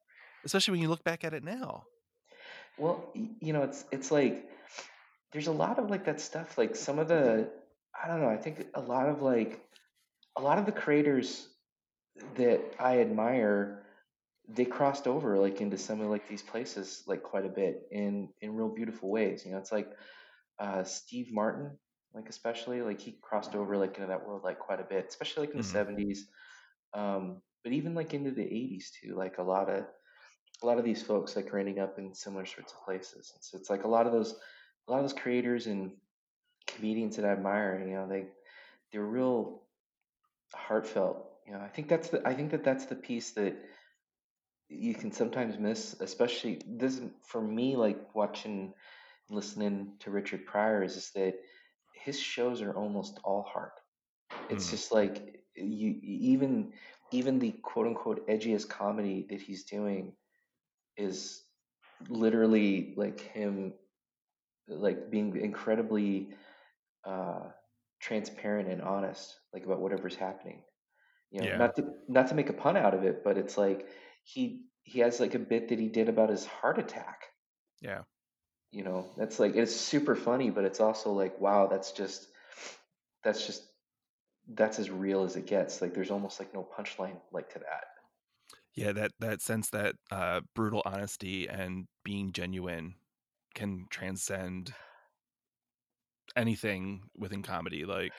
[0.45, 1.85] especially when you look back at it now
[2.79, 4.49] Well, you know, it's it's like
[5.33, 6.57] there's a lot of like that stuff.
[6.57, 7.51] Like some of the
[8.01, 8.29] I don't know.
[8.29, 9.61] I think a lot of like
[10.37, 11.49] a lot of the creators
[12.37, 13.83] that I admire,
[14.49, 18.31] they crossed over like into some of like these places like quite a bit in
[18.41, 19.45] in real beautiful ways.
[19.45, 19.91] You know, it's like
[20.59, 21.79] uh, Steve Martin,
[22.15, 25.43] like especially like he crossed over like into that world like quite a bit, especially
[25.47, 25.63] like in Mhm.
[25.63, 26.29] the seventies,
[26.95, 29.15] um, but even like into the eighties too.
[29.17, 29.85] Like a lot of
[30.63, 33.33] a lot of these folks like are ending up in similar sorts of places.
[33.35, 34.35] And so it's like a lot of those
[34.89, 35.93] a lot of those creators and
[36.67, 38.27] comedians that I admire, you know, they
[38.93, 39.63] they're real
[40.55, 41.28] heartfelt.
[41.49, 43.57] You know, I think that's the I think that that's the piece that
[44.69, 48.75] you can sometimes miss, especially this for me, like watching,
[49.31, 51.35] listening to Richard Pryor, is just that
[51.95, 53.81] his shows are almost all heart.
[54.51, 54.71] It's Mm.
[54.71, 56.75] just like you even
[57.13, 60.15] even the quote unquote edgiest comedy that he's doing
[60.97, 61.45] is
[62.09, 63.75] literally like him
[64.69, 66.31] like being incredibly
[67.05, 67.51] uh
[68.01, 70.63] transparent and honest like about whatever's happening
[71.31, 71.59] you know Yeah.
[71.59, 73.89] not to not to make a pun out of it but it's like
[74.25, 77.25] he he has like a bit that he did about his heart attack.
[77.81, 78.03] Yeah.
[78.71, 82.29] You know that's like it's super funny but it's also like wow that's just
[83.25, 83.63] that's just
[84.49, 85.83] that's as real as it gets.
[85.83, 87.85] Like there's almost like no punchline like to that.
[88.75, 92.95] Yeah that that sense that uh brutal honesty and being genuine
[93.55, 94.73] can transcend
[96.37, 98.13] anything within comedy like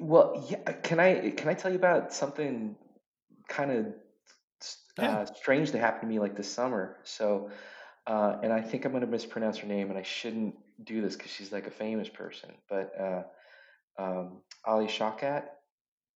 [0.00, 2.76] well yeah can i can i tell you about something
[3.48, 3.86] kind of
[4.98, 5.18] Yeah.
[5.18, 7.50] uh, strange that happened to me like this summer so
[8.06, 11.16] uh, and i think i'm going to mispronounce her name and i shouldn't do this
[11.16, 13.22] because she's like a famous person but uh,
[13.98, 15.44] um, Alia Shawkat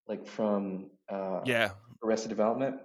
[0.08, 1.70] like from uh, yeah
[2.04, 2.78] Arrested Development.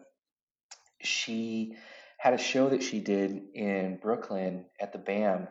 [1.02, 1.76] She
[2.18, 5.48] had a show that she did in Brooklyn at the BAM,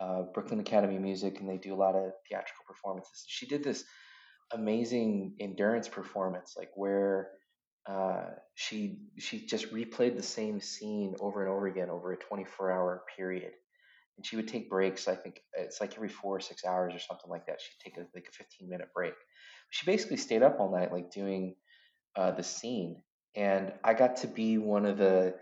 [0.00, 3.24] uh, Brooklyn Academy of Music, and they do a lot of theatrical performances.
[3.26, 3.84] She did this
[4.52, 7.30] amazing endurance performance, like where
[7.86, 12.70] uh, she she just replayed the same scene over and over again over a 24
[12.70, 13.52] hour period.
[14.16, 15.08] And she would take breaks.
[15.08, 17.60] I think it's like every four or six hours or something like that.
[17.60, 19.14] She'd take a, like a 15 minute break.
[19.70, 21.54] She basically stayed up all night, like doing
[22.16, 23.02] uh, the scene,
[23.34, 25.36] and I got to be one of the.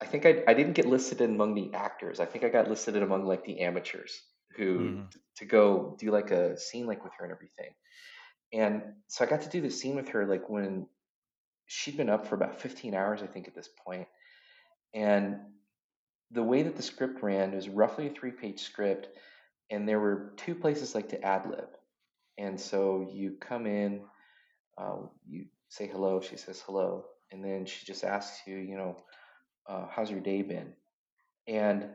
[0.00, 2.20] I think I I didn't get listed among the actors.
[2.20, 4.12] I think I got listed among like the amateurs
[4.56, 7.74] who t- to go do like a scene like with her and everything.
[8.54, 10.86] And so I got to do the scene with her like when
[11.66, 14.06] she'd been up for about 15 hours, I think, at this point.
[14.94, 15.38] And
[16.30, 19.08] the way that the script ran was roughly a three-page script,
[19.70, 21.68] and there were two places like to ad lib.
[22.38, 24.02] And so you come in,
[24.78, 26.20] uh, you say hello.
[26.20, 28.96] She says hello, and then she just asks you, you know,
[29.68, 30.72] uh, how's your day been?
[31.48, 31.88] And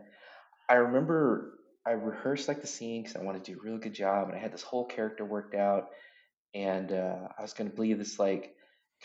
[0.67, 3.93] I remember I rehearsed like the scene because I wanted to do a really good
[3.93, 5.89] job, and I had this whole character worked out,
[6.53, 8.55] and uh, I was going to be this like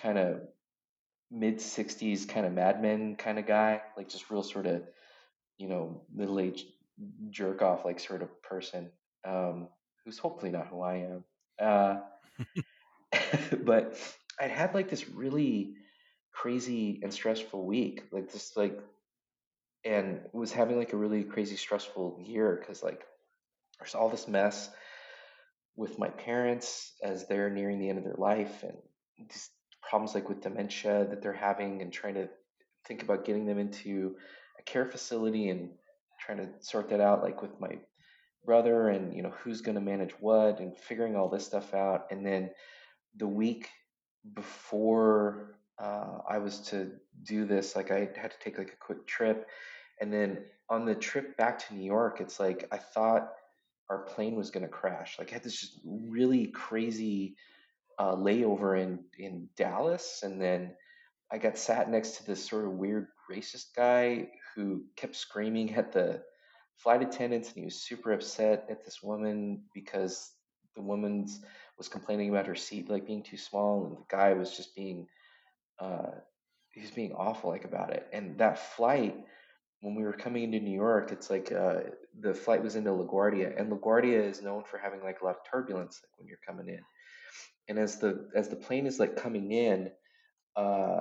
[0.01, 0.41] kind of
[1.31, 4.83] mid 60s kind of madman kind of guy, like just real sort of,
[5.59, 6.67] you know, middle aged
[7.31, 8.91] jerk off like sort of person,
[9.27, 9.69] um,
[10.05, 11.25] who's hopefully not who I am.
[11.61, 11.97] Uh,
[13.65, 13.99] but
[14.41, 15.75] I'd had like this really
[16.33, 18.79] crazy and stressful week, like this, like,
[19.85, 23.05] and was having like a really crazy stressful year because like
[23.79, 24.71] there's all this mess
[25.77, 28.77] with my parents as they're nearing the end of their life and
[29.19, 29.51] these
[29.83, 32.29] problems like with dementia that they're having and trying to
[32.87, 34.17] think about getting them into
[34.59, 35.71] a care facility and
[36.21, 37.79] trying to sort that out like with my
[38.45, 42.07] brother and you know who's going to manage what and figuring all this stuff out.
[42.11, 42.51] And then
[43.17, 43.69] the week
[44.35, 46.91] before uh, i was to
[47.25, 49.49] do this like i had to take like a quick trip.
[50.01, 53.33] And then on the trip back to new york it's like i thought
[53.91, 57.37] our plane was going to crash like i had this just really crazy
[57.99, 60.75] uh, layover in in Dallas, and then
[61.31, 65.93] I got sat next to this sort of weird racist guy who kept screaming at
[65.93, 66.23] the
[66.77, 70.33] flight attendants, and he was super upset at this woman because
[70.75, 71.41] the woman's
[71.79, 75.07] was complaining about her seat like being too small, and the guy was just being
[75.79, 76.11] uh,
[76.71, 78.07] he was being awful like about it.
[78.13, 79.17] And that flight,
[79.85, 81.81] when we were coming into New York, it's like uh,
[82.19, 85.43] the flight was into LaGuardia, and LaGuardia is known for having like a lot of
[85.51, 86.81] turbulence like when you're coming in.
[87.69, 89.91] And as the as the plane is like coming in
[90.57, 91.01] uh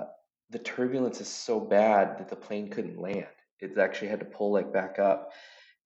[0.50, 3.26] the turbulence is so bad that the plane couldn't land.
[3.60, 5.32] It actually had to pull like back up.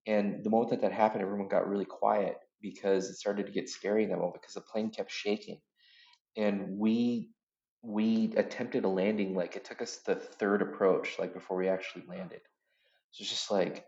[0.07, 3.69] And the moment that that happened everyone got really quiet because it started to get
[3.69, 5.61] scary in that moment because the plane kept shaking.
[6.37, 7.31] And we
[7.83, 12.05] we attempted a landing like it took us the third approach like before we actually
[12.09, 12.41] landed
[13.11, 13.85] it's just like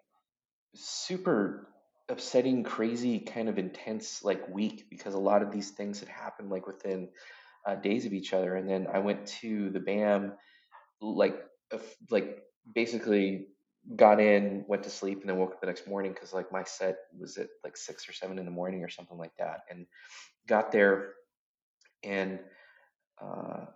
[0.75, 1.69] super
[2.09, 6.51] upsetting, crazy, kind of intense like week because a lot of these things had happened
[6.51, 7.09] like within
[7.67, 8.57] uh, days of each other.
[8.57, 10.33] And then I went to the BAM,
[11.01, 11.37] like
[12.11, 12.43] like
[12.75, 13.47] basically
[13.97, 16.65] got in, went to sleep, and then woke up the next morning because like my
[16.65, 19.87] set was at like six or seven in the morning or something like that, and
[20.47, 21.15] got there
[22.03, 22.41] and.
[23.23, 23.67] Uh,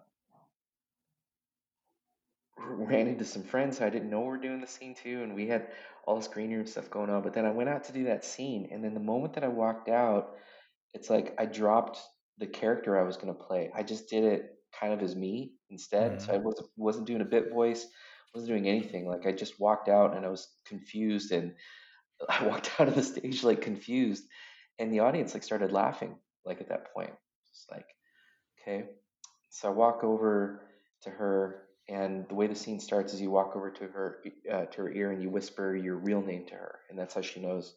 [2.58, 5.48] ran into some friends who I didn't know were doing the scene too, and we
[5.48, 5.68] had
[6.06, 7.22] all this green room stuff going on.
[7.22, 9.48] But then I went out to do that scene, and then the moment that I
[9.48, 10.36] walked out,
[10.92, 11.98] it's like I dropped
[12.38, 13.70] the character I was going to play.
[13.74, 16.12] I just did it kind of as me instead.
[16.12, 16.26] Mm-hmm.
[16.26, 17.86] So I wasn't wasn't doing a bit voice,
[18.34, 19.06] wasn't doing anything.
[19.06, 21.54] Like I just walked out and I was confused, and
[22.28, 24.24] I walked out of the stage like confused,
[24.78, 27.12] and the audience like started laughing like at that point.
[27.50, 27.86] It's like,
[28.60, 28.86] okay.
[29.50, 30.62] So I walk over
[31.02, 34.64] to her and the way the scene starts is you walk over to her uh,
[34.66, 37.40] to her ear and you whisper your real name to her and that's how she
[37.40, 37.74] knows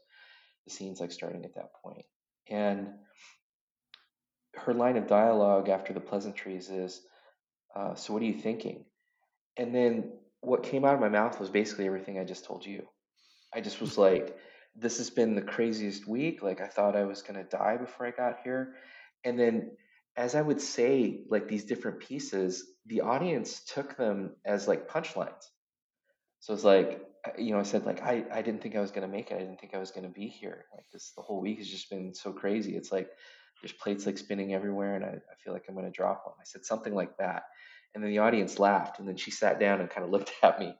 [0.67, 2.05] the scene's like starting at that point.
[2.49, 2.89] And
[4.55, 7.01] her line of dialogue after the pleasantries is
[7.75, 8.85] uh, so what are you thinking?
[9.55, 12.87] And then what came out of my mouth was basically everything i just told you.
[13.53, 14.37] I just was like
[14.75, 16.43] this has been the craziest week.
[16.43, 18.75] Like i thought i was going to die before i got here.
[19.23, 19.71] And then
[20.17, 25.43] as I would say like these different pieces, the audience took them as like punchlines.
[26.39, 27.03] So it's like
[27.37, 29.35] you know, I said like I, I didn't think I was gonna make it.
[29.35, 30.65] I didn't think I was gonna be here.
[30.73, 32.75] Like this the whole week has just been so crazy.
[32.75, 33.09] It's like
[33.61, 36.35] there's plates like spinning everywhere and I, I feel like I'm gonna drop one.
[36.39, 37.43] I said something like that.
[37.93, 40.59] And then the audience laughed and then she sat down and kind of looked at
[40.59, 40.73] me.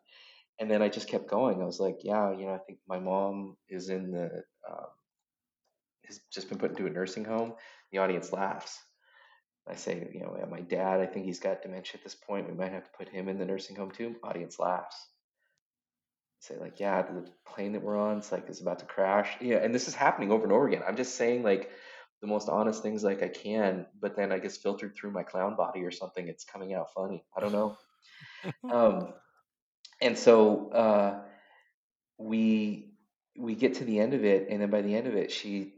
[0.60, 1.62] And then I just kept going.
[1.62, 4.88] I was like, yeah, you know, I think my mom is in the um,
[6.06, 7.54] has just been put into a nursing home.
[7.92, 8.80] The audience laughs.
[9.70, 12.50] I say, you know, my dad, I think he's got dementia at this point.
[12.50, 14.16] We might have to put him in the nursing home too.
[14.24, 14.96] Audience laughs.
[16.42, 19.30] I say like, yeah, the plane that we're on, it's like is about to crash.
[19.42, 20.84] Yeah, and this is happening over and over again.
[20.88, 21.72] I'm just saying like
[22.22, 25.56] the most honest things like I can, but then I guess filtered through my clown
[25.56, 27.24] body or something, it's coming out funny.
[27.36, 27.78] I don't know.
[28.72, 29.14] um,
[30.02, 31.22] and so uh,
[32.18, 32.94] we
[33.38, 35.74] we get to the end of it, and then by the end of it, she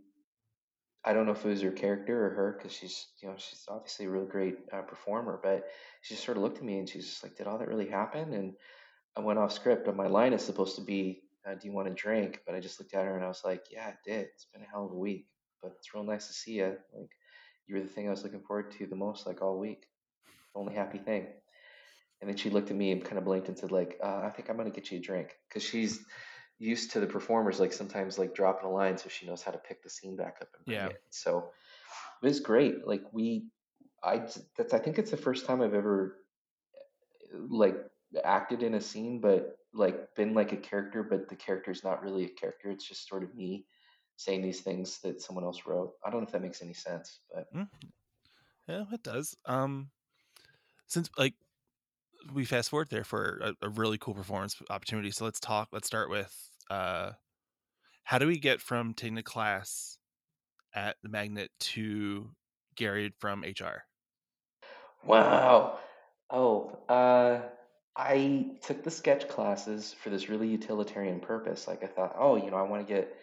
[1.03, 3.63] I don't know if it was her character or her because she's you know she's
[3.69, 5.65] obviously a really great uh, performer, but
[6.01, 7.87] she just sort of looked at me and she's just like, "Did all that really
[7.89, 8.53] happen?" And
[9.15, 9.87] I went off script.
[9.87, 12.59] And my line is supposed to be, uh, "Do you want a drink?" But I
[12.59, 14.27] just looked at her and I was like, "Yeah, it did.
[14.33, 15.27] It's been a hell of a week,
[15.61, 16.77] but it's real nice to see you.
[16.93, 17.11] Like
[17.67, 19.85] you were the thing I was looking forward to the most, like all week.
[20.53, 21.27] Only happy thing."
[22.21, 24.29] And then she looked at me and kind of blinked and said, "Like uh, I
[24.31, 26.03] think I'm gonna get you a drink," because she's
[26.59, 29.57] used to the performers like sometimes like dropping a line so she knows how to
[29.57, 30.87] pick the scene back up and bring yeah.
[30.87, 31.01] it.
[31.09, 31.51] So
[32.21, 32.85] it was great.
[32.85, 33.45] Like we
[34.03, 34.23] I
[34.57, 36.17] that's I think it's the first time I've ever
[37.33, 37.77] like
[38.23, 42.25] acted in a scene, but like been like a character, but the character's not really
[42.25, 42.69] a character.
[42.69, 43.65] It's just sort of me
[44.17, 45.93] saying these things that someone else wrote.
[46.05, 47.67] I don't know if that makes any sense, but mm.
[48.67, 49.37] yeah, it does.
[49.45, 49.89] Um,
[50.87, 51.35] since like
[52.33, 55.11] we fast forward there for a, a, really cool performance opportunity.
[55.11, 55.69] So let's talk.
[55.71, 56.35] Let's start with
[56.69, 57.11] uh,
[58.03, 59.97] how do we get from taking a class
[60.73, 62.29] at the magnet to
[62.75, 63.83] Gary from HR?
[65.05, 65.79] Wow.
[66.29, 67.41] Oh, uh,
[67.95, 71.67] I took the sketch classes for this really utilitarian purpose.
[71.67, 73.15] Like I thought, oh, you know, I want to get,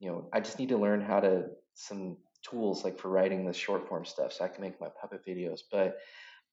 [0.00, 3.52] you know, I just need to learn how to some tools like for writing the
[3.52, 5.60] short form stuff so I can make my puppet videos.
[5.70, 5.98] But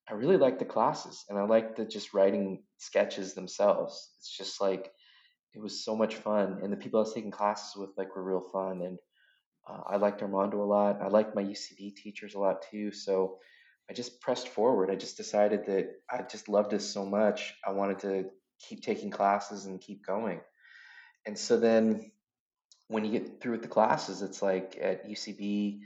[0.09, 4.09] I really like the classes and I like the just writing sketches themselves.
[4.17, 4.91] It's just like
[5.53, 8.23] it was so much fun, and the people I was taking classes with like were
[8.23, 8.99] real fun, and
[9.67, 11.01] uh, I liked Armando a lot.
[11.01, 12.91] I liked my UCB teachers a lot too.
[12.91, 13.37] So
[13.89, 14.91] I just pressed forward.
[14.91, 17.55] I just decided that I just loved this so much.
[17.65, 18.25] I wanted to
[18.59, 20.41] keep taking classes and keep going.
[21.25, 22.11] And so then
[22.87, 25.79] when you get through with the classes, it's like at UCB,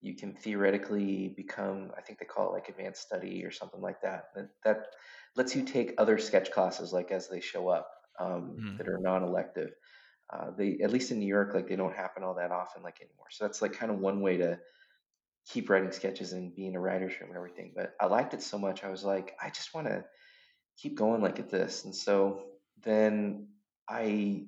[0.00, 4.00] you can theoretically become, I think they call it like advanced study or something like
[4.02, 4.26] that.
[4.34, 4.86] That, that
[5.36, 7.90] lets you take other sketch classes like as they show up
[8.20, 8.76] um, mm-hmm.
[8.76, 9.70] that are non-elective.
[10.32, 13.00] Uh, they at least in New York, like they don't happen all that often like
[13.00, 13.26] anymore.
[13.30, 14.58] So that's like kind of one way to
[15.48, 17.72] keep writing sketches and be in a writer's room and everything.
[17.74, 20.04] But I liked it so much, I was like, I just want to
[20.76, 21.84] keep going like at this.
[21.84, 22.42] And so
[22.84, 23.48] then
[23.88, 24.44] I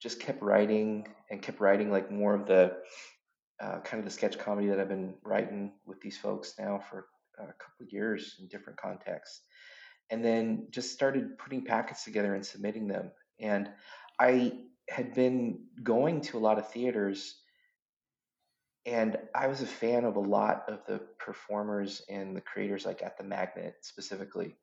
[0.00, 2.78] just kept writing and kept writing like more of the
[3.60, 7.06] uh, kind of the sketch comedy that I've been writing with these folks now for
[7.38, 9.42] a couple of years in different contexts.
[10.10, 13.10] And then just started putting packets together and submitting them.
[13.40, 13.70] And
[14.18, 14.52] I
[14.88, 17.36] had been going to a lot of theaters
[18.86, 23.02] and I was a fan of a lot of the performers and the creators like
[23.02, 24.56] at the magnet specifically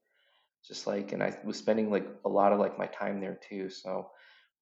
[0.68, 3.70] just like and I was spending like a lot of like my time there too
[3.70, 4.10] so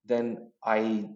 [0.04, 1.08] then I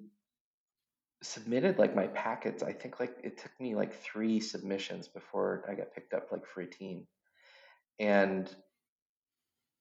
[1.23, 2.63] submitted like my packets.
[2.63, 6.47] I think like it took me like three submissions before I got picked up like
[6.47, 7.07] for a team.
[7.99, 8.49] And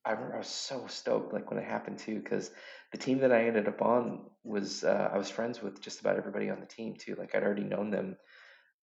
[0.04, 2.50] I remember I was so stoked like when it happened too, because
[2.92, 6.18] the team that I ended up on was uh, I was friends with just about
[6.18, 7.16] everybody on the team too.
[7.16, 8.18] Like I'd already known them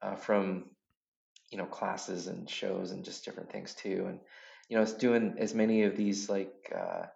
[0.02, 0.66] uh, from
[1.50, 4.04] you know classes and shows and just different things too.
[4.08, 4.20] And
[4.68, 7.06] you know, I was doing as many of these like uh,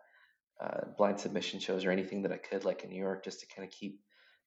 [0.61, 3.47] uh blind submission shows or anything that I could like in New York just to
[3.47, 4.01] kind of keep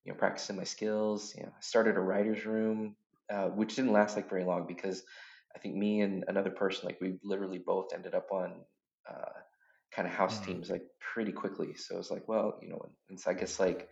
[0.06, 1.34] you know, practicing my skills.
[1.36, 2.96] You know, I started a writer's room,
[3.32, 5.04] uh, which didn't last like very long because
[5.56, 8.56] I think me and another person, like we literally both ended up on
[9.10, 9.40] uh,
[9.92, 10.54] kind of house mm-hmm.
[10.54, 11.76] teams like pretty quickly.
[11.76, 13.90] So it was like, well, you know, and so I guess like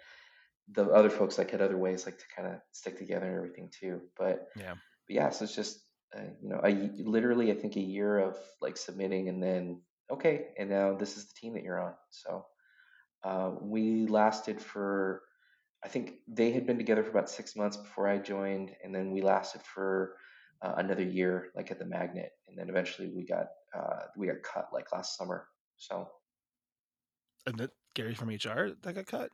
[0.73, 3.71] the other folks like had other ways like to kind of stick together and everything
[3.77, 4.01] too.
[4.17, 4.73] But yeah,
[5.07, 5.79] but yeah, so it's just
[6.15, 9.81] uh, you know, I literally I think a year of like submitting and then
[10.11, 11.93] okay, and now this is the team that you're on.
[12.09, 12.45] So
[13.23, 15.21] uh, we lasted for
[15.83, 19.11] I think they had been together for about six months before I joined, and then
[19.11, 20.15] we lasted for
[20.61, 24.43] uh, another year, like at the magnet, and then eventually we got uh, we got
[24.43, 25.47] cut like last summer.
[25.77, 26.09] So,
[27.45, 29.29] and that Gary from HR that got cut.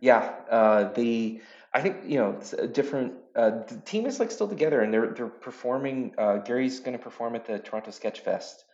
[0.00, 1.40] Yeah, uh, the
[1.74, 3.14] I think you know it's a different.
[3.34, 6.14] Uh, the team is like still together, and they're they're performing.
[6.16, 8.64] Uh, Gary's going to perform at the Toronto Sketch Fest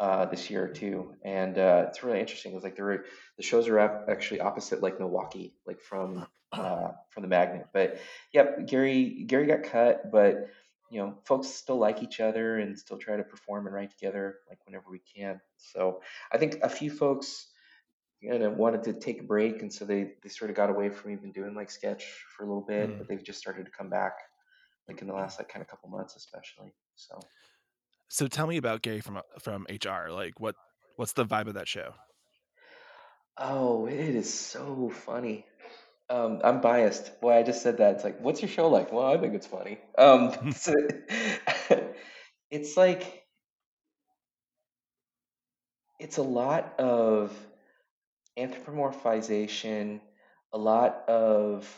[0.00, 2.54] uh, this year too, and uh, it's really interesting.
[2.54, 3.04] It's like the
[3.36, 7.68] the shows are actually opposite like Milwaukee, like from uh, from the magnet.
[7.72, 7.98] But
[8.32, 10.48] yep, Gary Gary got cut, but
[10.90, 14.36] you know, folks still like each other and still try to perform and write together
[14.48, 15.40] like whenever we can.
[15.56, 16.00] So
[16.32, 17.48] I think a few folks
[18.20, 20.90] you know wanted to take a break, and so they they sort of got away
[20.90, 22.04] from even doing like sketch
[22.36, 22.98] for a little bit, mm.
[22.98, 24.14] but they've just started to come back
[24.88, 26.74] like in the last like kind of couple months, especially.
[26.96, 27.20] So.
[28.08, 30.10] So tell me about Gary from from HR.
[30.10, 30.54] Like what
[30.96, 31.94] what's the vibe of that show?
[33.36, 35.44] Oh, it is so funny.
[36.08, 37.20] Um, I'm biased.
[37.20, 37.96] Boy, I just said that.
[37.96, 38.92] It's like, what's your show like?
[38.92, 39.78] Well, I think it's funny.
[39.98, 40.32] Um,
[42.50, 43.24] it's like
[45.98, 47.32] it's a lot of
[48.38, 50.00] anthropomorphization,
[50.52, 51.68] a lot of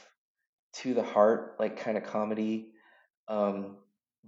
[0.74, 2.68] to the heart, like kind of comedy.
[3.28, 3.76] Um,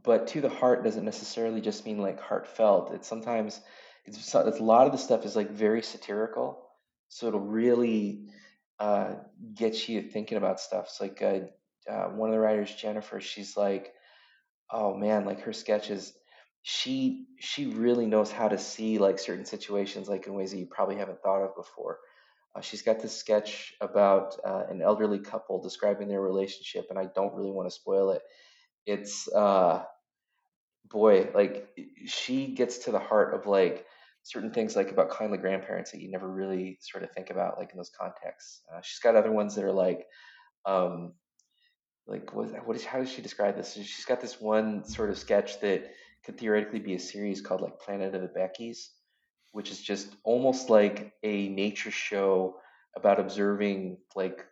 [0.03, 2.93] but to the heart doesn't necessarily just mean like heartfelt.
[2.93, 3.61] It's sometimes
[4.05, 6.67] it's, it's a lot of the stuff is like very satirical,
[7.09, 8.29] so it'll really
[8.79, 9.15] uh,
[9.55, 10.87] get you thinking about stuff.
[10.87, 13.93] It's like uh, uh, one of the writers, Jennifer, she's like,
[14.71, 16.13] oh man, like her sketches,
[16.63, 20.67] she she really knows how to see like certain situations like in ways that you
[20.67, 21.99] probably haven't thought of before.
[22.55, 27.07] Uh, she's got this sketch about uh, an elderly couple describing their relationship, and I
[27.15, 28.23] don't really want to spoil it
[28.89, 29.84] it's uh,
[30.91, 31.68] boy, like
[32.07, 33.84] she gets to the heart of like
[34.22, 37.70] certain things like about kindly grandparents that you never really sort of think about like
[37.70, 38.62] in those contexts.
[38.72, 40.07] Uh, she's got other ones that are like,
[40.64, 41.12] um,
[42.07, 43.74] like what, what is how does she describe this?
[43.74, 45.91] She's got this one sort of sketch that
[46.24, 48.89] could theoretically be a series called like Planet of the Beckys,
[49.53, 52.57] which is just almost like a nature show
[52.97, 54.47] about observing like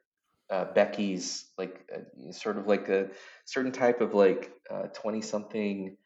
[0.50, 3.10] uh, Becky's like uh, sort of like a
[3.44, 4.52] certain type of like
[4.94, 5.96] twenty uh, something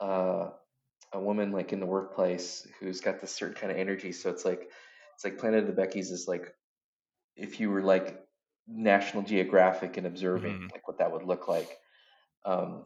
[0.00, 0.48] uh,
[1.12, 4.12] a woman like in the workplace who's got this certain kind of energy.
[4.12, 4.68] So it's like
[5.14, 6.54] it's like Planet of the Beckys is like
[7.36, 8.20] if you were like
[8.66, 10.66] National Geographic and observing mm-hmm.
[10.72, 11.78] like what that would look like.
[12.44, 12.84] Um,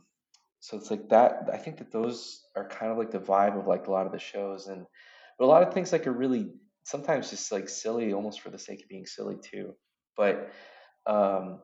[0.60, 1.48] so it's like that.
[1.52, 4.12] I think that those are kind of like the vibe of like a lot of
[4.12, 4.86] the shows, and
[5.38, 6.52] but a lot of things like are really
[6.84, 9.74] sometimes just like silly, almost for the sake of being silly too.
[10.16, 10.52] But
[11.06, 11.60] um,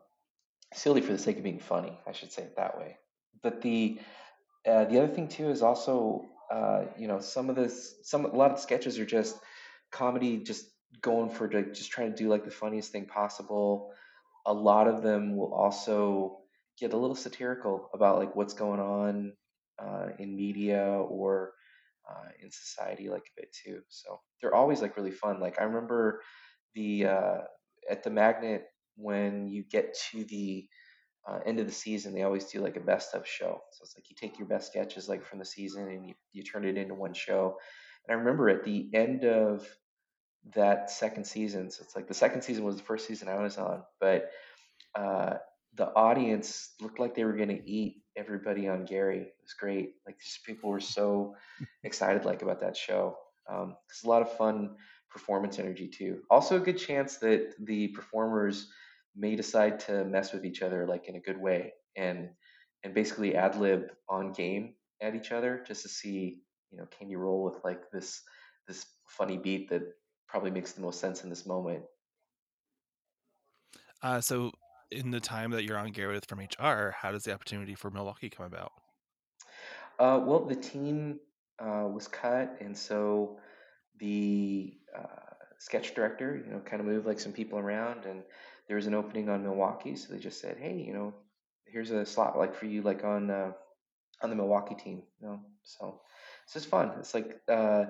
[0.75, 2.97] silly for the sake of being funny, I should say it that way.
[3.43, 4.01] But the
[4.69, 8.35] uh, the other thing too is also uh, you know some of this some a
[8.35, 9.37] lot of the sketches are just
[9.93, 10.67] comedy, just
[11.03, 13.93] going for like just trying to do like the funniest thing possible.
[14.47, 16.39] A lot of them will also
[16.79, 19.33] get a little satirical about like what's going on
[19.79, 21.53] uh, in media or
[22.09, 23.81] uh, in society like a bit too.
[23.89, 25.41] So they're always like really fun.
[25.41, 26.23] Like i remember
[26.75, 27.39] the uh,
[27.91, 28.67] at the magnet
[28.99, 30.67] when you get to the
[31.27, 33.95] uh, end of the season they always do like a best of show so it's
[33.97, 36.77] like you take your best sketches like from the season and you, you turn it
[36.77, 37.57] into one show
[38.07, 39.67] and i remember at the end of
[40.55, 41.71] that second season.
[41.71, 44.31] So it's like the second season was the first season I was on, but
[44.95, 45.35] uh,
[45.75, 49.21] the audience looked like they were going to eat everybody on Gary.
[49.21, 49.95] It was great.
[50.07, 51.35] Like just people were so
[51.85, 53.17] excited like about that show.
[53.51, 54.77] Um, it's a lot of fun
[55.11, 56.21] performance energy too.
[56.31, 58.69] Also a good chance that the performers
[59.19, 62.29] may decide to mess with each other like in a good way and
[62.85, 66.39] and basically ad lib on game at each other just to see
[66.71, 68.23] you know can you roll with like this
[68.69, 69.83] this funny beat that
[70.29, 71.83] probably makes the most sense in this moment.
[74.03, 74.53] Uh, so,
[74.93, 78.31] in the time that you're on Gary from HR, how does the opportunity for Milwaukee
[78.31, 78.73] come about?
[79.99, 81.19] Uh, well, the team
[81.59, 83.39] uh, was cut, and so
[83.99, 88.23] the uh, sketch director, you know, kind of moved like some people around, and
[88.69, 91.15] there was an opening on Milwaukee, so they just said, "Hey, you know,
[91.67, 93.53] here's a slot like for you, like on uh,
[94.23, 96.01] on the Milwaukee team." You know, so
[96.45, 96.93] it's just fun.
[96.99, 97.87] It's like uh,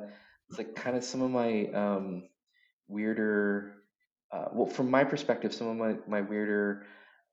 [0.48, 2.28] it's like kind of some of my um,
[2.88, 3.74] weirder
[4.32, 6.86] uh, well from my perspective some of my, my weirder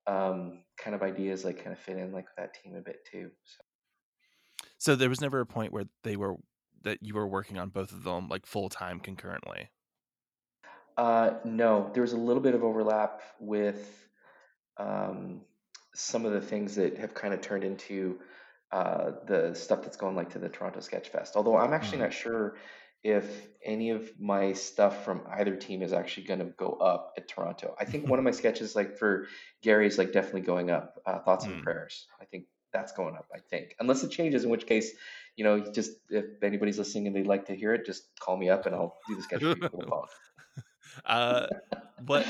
[0.07, 3.31] um, kind of ideas like kind of fit in like that team a bit too
[3.43, 3.63] so.
[4.77, 6.35] so there was never a point where they were
[6.83, 9.69] that you were working on both of them like full time concurrently
[10.97, 14.07] uh, no there was a little bit of overlap with
[14.77, 15.41] um,
[15.93, 18.19] some of the things that have kind of turned into
[18.71, 21.35] uh, the stuff that's going like to the Toronto Sketch Fest.
[21.35, 22.05] Although I'm actually mm-hmm.
[22.07, 22.57] not sure
[23.03, 27.27] if any of my stuff from either team is actually going to go up at
[27.27, 27.75] Toronto.
[27.79, 29.27] I think one of my sketches, like for
[29.61, 30.99] Gary, is like definitely going up.
[31.05, 31.53] Uh, Thoughts mm.
[31.53, 32.07] and prayers.
[32.19, 33.27] I think that's going up.
[33.33, 34.91] I think, unless it changes, in which case,
[35.35, 38.49] you know, just if anybody's listening and they'd like to hear it, just call me
[38.49, 39.69] up and I'll do the sketch for you.
[41.05, 41.47] uh,
[42.01, 42.25] but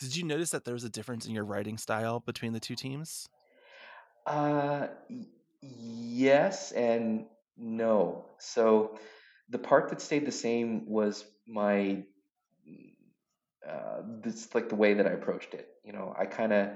[0.00, 2.74] did you notice that there was a difference in your writing style between the two
[2.74, 3.28] teams?
[4.26, 4.88] Uh,
[5.60, 8.24] yes and no.
[8.38, 8.98] So
[9.48, 12.02] the part that stayed the same was my
[13.68, 15.68] uh, this like the way that I approached it.
[15.84, 16.70] You know, I kind of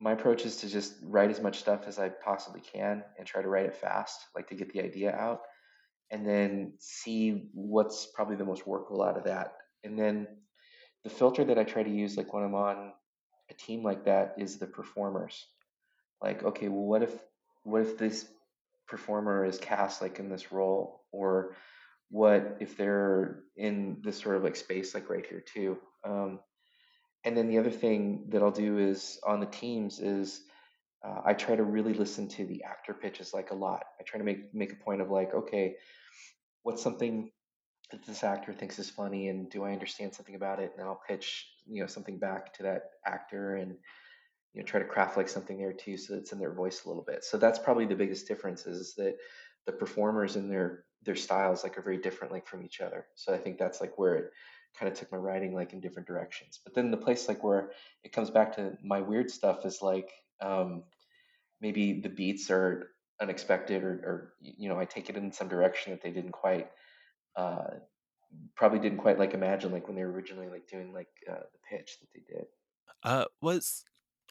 [0.00, 3.42] my approach is to just write as much stuff as I possibly can and try
[3.42, 5.42] to write it fast, like to get the idea out,
[6.10, 9.52] and then see what's probably the most workable out of that.
[9.84, 10.26] And then
[11.04, 12.92] the filter that I try to use, like when I'm on
[13.50, 15.46] a team like that, is the performers.
[16.22, 17.12] Like, okay, well, what if
[17.64, 18.26] what if this
[18.88, 21.56] performer is cast like in this role, or
[22.10, 25.78] what if they're in this sort of like space like right here too?
[26.04, 26.40] Um,
[27.24, 30.42] and then the other thing that i'll do is on the teams is
[31.04, 33.84] uh, i try to really listen to the actor pitches like a lot.
[33.98, 35.76] I try to make make a point of like okay
[36.62, 37.30] what's something
[37.92, 41.00] that this actor thinks is funny and do i understand something about it and i'll
[41.08, 43.76] pitch you know something back to that actor and
[44.52, 46.88] you know try to craft like something there too so it's in their voice a
[46.88, 49.16] little bit so that's probably the biggest difference is that
[49.66, 53.06] the performers and their their styles like are very different like from each other.
[53.14, 54.32] So I think that's like where it
[54.78, 56.60] kind of took my writing like in different directions.
[56.62, 57.70] But then the place like where
[58.04, 60.84] it comes back to my weird stuff is like um,
[61.60, 62.90] maybe the beats are
[63.20, 66.70] unexpected or, or you know I take it in some direction that they didn't quite
[67.36, 67.64] uh,
[68.56, 71.76] probably didn't quite like imagine like when they were originally like doing like uh, the
[71.76, 72.46] pitch that they did.
[73.02, 73.84] Uh, was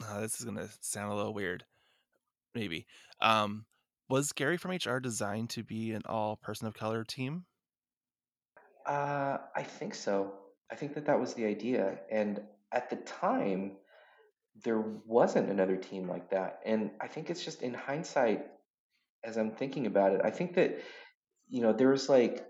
[0.03, 1.65] uh, this is gonna sound a little weird,
[2.55, 2.85] maybe.
[3.21, 3.65] Um,
[4.09, 7.45] was Gary from HR designed to be an all person of color team?
[8.85, 10.33] Uh, I think so.
[10.71, 11.99] I think that that was the idea.
[12.11, 12.41] And
[12.71, 13.77] at the time,
[14.63, 16.59] there wasn't another team like that.
[16.65, 18.45] And I think it's just in hindsight,
[19.23, 20.79] as I'm thinking about it, I think that,
[21.47, 22.45] you know, there was like,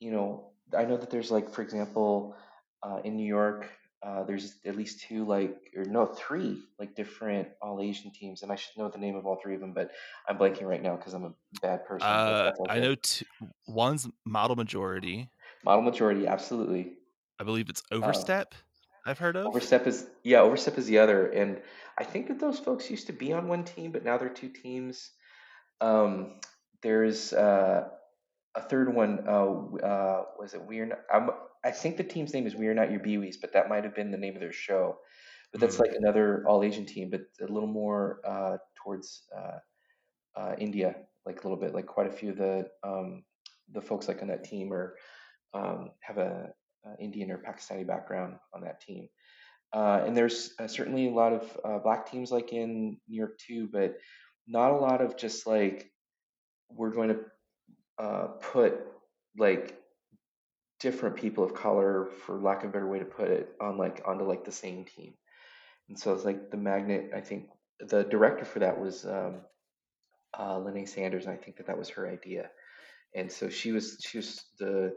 [0.00, 2.36] you know, I know that there's like, for example,
[2.82, 3.70] uh, in New York,
[4.02, 8.52] uh, there's at least two, like, or no, three, like different all Asian teams, and
[8.52, 9.90] I should know the name of all three of them, but
[10.28, 11.32] I'm blanking right now because I'm a
[11.62, 12.06] bad person.
[12.06, 13.24] Uh, I know two,
[13.66, 15.30] one's model majority.
[15.64, 16.92] Model majority, absolutely.
[17.40, 18.54] I believe it's uh, Overstep.
[19.06, 19.46] I've heard of.
[19.46, 21.60] Overstep is yeah, Overstep is the other, and
[21.96, 24.48] I think that those folks used to be on one team, but now they're two
[24.48, 25.10] teams.
[25.80, 26.40] Um,
[26.82, 27.88] there's uh,
[28.54, 29.24] a third one.
[29.26, 31.30] Uh, uh, was it We're not, I'm,
[31.64, 34.10] I think the team's name is We're Not Your Biwis, but that might have been
[34.10, 34.98] the name of their show.
[35.52, 35.84] But that's mm-hmm.
[35.84, 39.58] like another all Asian team, but a little more uh, towards uh,
[40.40, 40.96] uh, India,
[41.26, 41.74] like a little bit.
[41.74, 43.24] Like quite a few of the um,
[43.72, 44.96] the folks like on that team are
[45.54, 46.50] um, have a,
[46.84, 49.08] a, Indian or Pakistani background on that team.
[49.72, 53.38] Uh, and there's uh, certainly a lot of uh, black teams like in New York
[53.38, 53.96] too, but
[54.46, 55.90] not a lot of just like
[56.68, 57.20] we're going to
[57.98, 58.74] uh, put
[59.36, 59.78] like
[60.80, 64.02] different people of color, for lack of a better way to put it, on like
[64.06, 65.14] onto like the same team.
[65.88, 67.10] And so it's like the magnet.
[67.14, 67.48] I think
[67.80, 69.40] the director for that was um,
[70.38, 72.50] uh, Lene Sanders, and I think that that was her idea.
[73.14, 74.94] And so she was she was the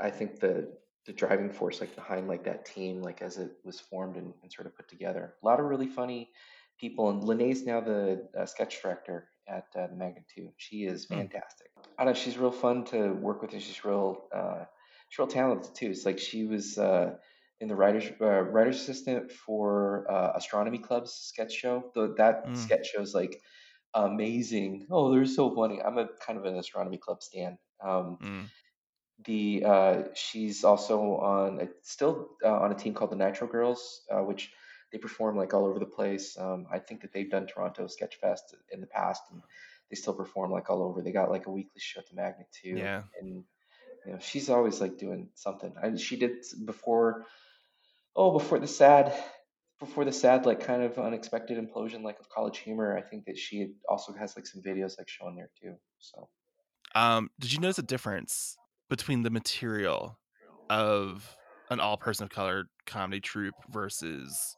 [0.00, 0.72] I think the
[1.06, 4.52] the driving force like behind like that team like as it was formed and, and
[4.52, 5.34] sort of put together.
[5.42, 6.30] A lot of really funny
[6.80, 10.50] people, and Lene's now the uh, sketch director at uh, the Magnet too.
[10.56, 11.14] She is hmm.
[11.14, 11.68] fantastic.
[11.98, 14.64] I know she's real fun to work with, and she's real uh,
[15.08, 15.90] she's real talented too.
[15.90, 17.14] It's like she was uh,
[17.60, 21.90] in the writers uh, writer's assistant for uh, Astronomy Club's sketch show.
[21.94, 22.56] The, that mm.
[22.56, 23.40] sketch show is like
[23.94, 24.86] amazing.
[24.90, 25.80] Oh, they're so funny.
[25.80, 27.58] I'm a kind of an Astronomy Club stan.
[27.82, 28.44] Um, mm.
[29.24, 34.22] The uh, she's also on still uh, on a team called the Nitro Girls, uh,
[34.22, 34.50] which
[34.94, 36.38] they perform like all over the place.
[36.38, 39.42] Um, I think that they've done Toronto Sketch Fest in the past, and
[39.90, 41.02] they still perform like all over.
[41.02, 42.76] They got like a weekly show at the Magnet too.
[42.76, 43.02] Yeah.
[43.20, 43.42] And
[44.06, 45.74] you know, she's always like doing something.
[45.82, 47.26] And she did before.
[48.14, 49.12] Oh, before the sad,
[49.80, 52.96] before the sad like kind of unexpected implosion like of College Humor.
[52.96, 55.74] I think that she also has like some videos like showing there too.
[55.98, 56.28] So.
[56.94, 58.56] Um, did you notice a difference
[58.88, 60.20] between the material
[60.70, 61.36] of
[61.70, 64.56] an all person of color comedy troupe versus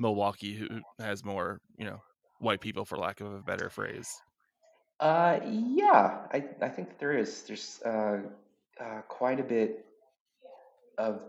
[0.00, 2.00] Milwaukee, who has more, you know,
[2.38, 4.08] white people, for lack of a better phrase?
[4.98, 7.42] Uh, yeah, I, I think there is.
[7.42, 8.18] There's uh,
[8.80, 9.84] uh, quite a bit
[10.98, 11.22] of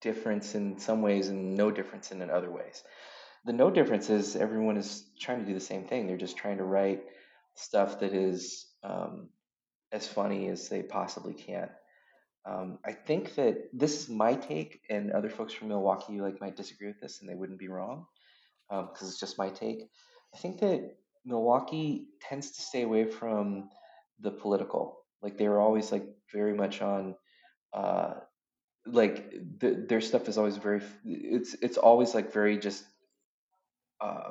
[0.00, 2.82] difference in some ways and no difference in in other ways.
[3.44, 6.06] The no difference is everyone is trying to do the same thing.
[6.06, 7.02] They're just trying to write
[7.54, 9.28] stuff that is um,
[9.90, 11.68] as funny as they possibly can.
[12.44, 16.56] Um, I think that this is my take, and other folks from Milwaukee like might
[16.56, 18.06] disagree with this, and they wouldn't be wrong
[18.68, 19.88] because um, it's just my take.
[20.34, 23.68] I think that Milwaukee tends to stay away from
[24.18, 24.98] the political.
[25.22, 27.14] Like they were always like very much on,
[27.72, 28.14] uh,
[28.86, 29.30] like
[29.60, 30.80] the, their stuff is always very.
[31.04, 32.84] It's it's always like very just
[34.00, 34.30] uh,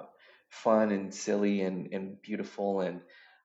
[0.49, 2.99] fun and silly and and beautiful and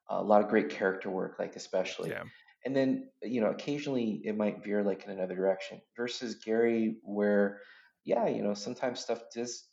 [0.08, 2.10] a lot of great character work, like especially.
[2.10, 2.24] Yeah
[2.66, 7.60] and then you know occasionally it might veer like in another direction versus gary where
[8.04, 9.68] yeah you know sometimes stuff does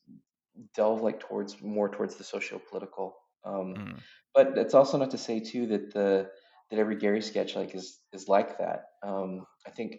[0.75, 3.15] delve like towards more towards the socio-political
[3.45, 3.99] um, mm.
[4.33, 6.29] but it's also not to say too that the
[6.69, 9.97] that every gary sketch like is is like that um, i think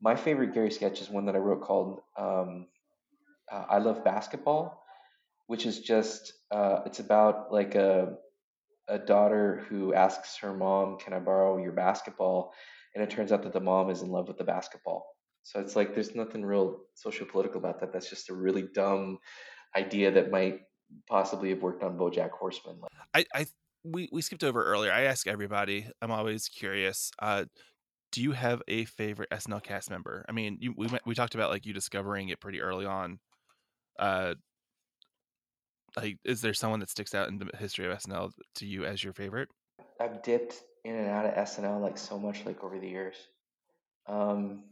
[0.00, 2.66] my favorite gary sketch is one that i wrote called um,
[3.52, 4.82] uh, i love basketball
[5.46, 8.14] which is just uh, it's about like a
[8.90, 12.52] a daughter who asks her mom, "Can I borrow your basketball?"
[12.94, 15.06] And it turns out that the mom is in love with the basketball.
[15.42, 17.92] So it's like there's nothing real social political about that.
[17.92, 19.18] That's just a really dumb
[19.76, 20.60] idea that might
[21.08, 22.80] possibly have worked on BoJack Horseman.
[23.14, 23.46] I, I
[23.84, 24.92] we we skipped over earlier.
[24.92, 25.88] I ask everybody.
[26.02, 27.10] I'm always curious.
[27.18, 27.44] Uh,
[28.12, 30.24] do you have a favorite SNL cast member?
[30.28, 33.20] I mean, you, we we talked about like you discovering it pretty early on.
[33.98, 34.34] Uh,
[35.96, 39.02] like is there someone that sticks out in the history of SNL to you as
[39.02, 39.48] your favorite?
[40.00, 43.16] I've dipped in and out of SNL like so much like over the years.
[44.06, 44.64] Um,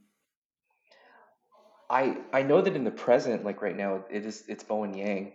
[1.91, 5.33] I I know that in the present, like right now, it is it's Bowen Yang,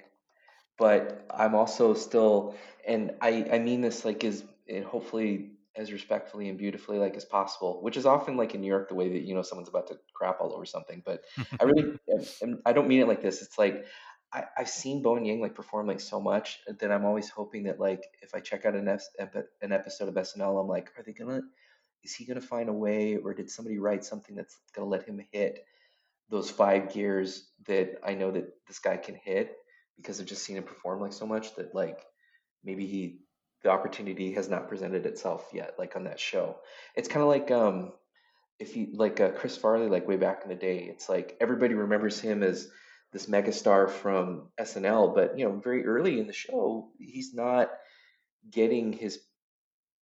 [0.77, 2.55] but I'm also still,
[2.87, 7.25] and I I mean this like as and hopefully as respectfully and beautifully like as
[7.25, 9.87] possible, which is often like in New York the way that you know someone's about
[9.87, 11.01] to crap all over something.
[11.03, 11.23] But
[11.59, 11.97] I really
[12.65, 13.41] I don't mean it like this.
[13.41, 13.85] It's like
[14.33, 17.79] I, I've seen Bowen Yang like perform like so much that I'm always hoping that
[17.79, 18.87] like if I check out an,
[19.61, 21.41] an episode of SNL, I'm like, are they gonna?
[22.03, 25.21] Is he gonna find a way, or did somebody write something that's gonna let him
[25.31, 25.65] hit
[26.29, 29.55] those five gears that I know that this guy can hit
[29.97, 31.99] because I've just seen him perform like so much that like
[32.63, 33.19] maybe he
[33.61, 36.57] the opportunity has not presented itself yet like on that show.
[36.95, 37.93] It's kind of like um
[38.59, 40.79] if you like uh, Chris Farley like way back in the day.
[40.89, 42.67] It's like everybody remembers him as
[43.13, 47.69] this megastar from SNL, but you know very early in the show he's not
[48.49, 49.19] getting his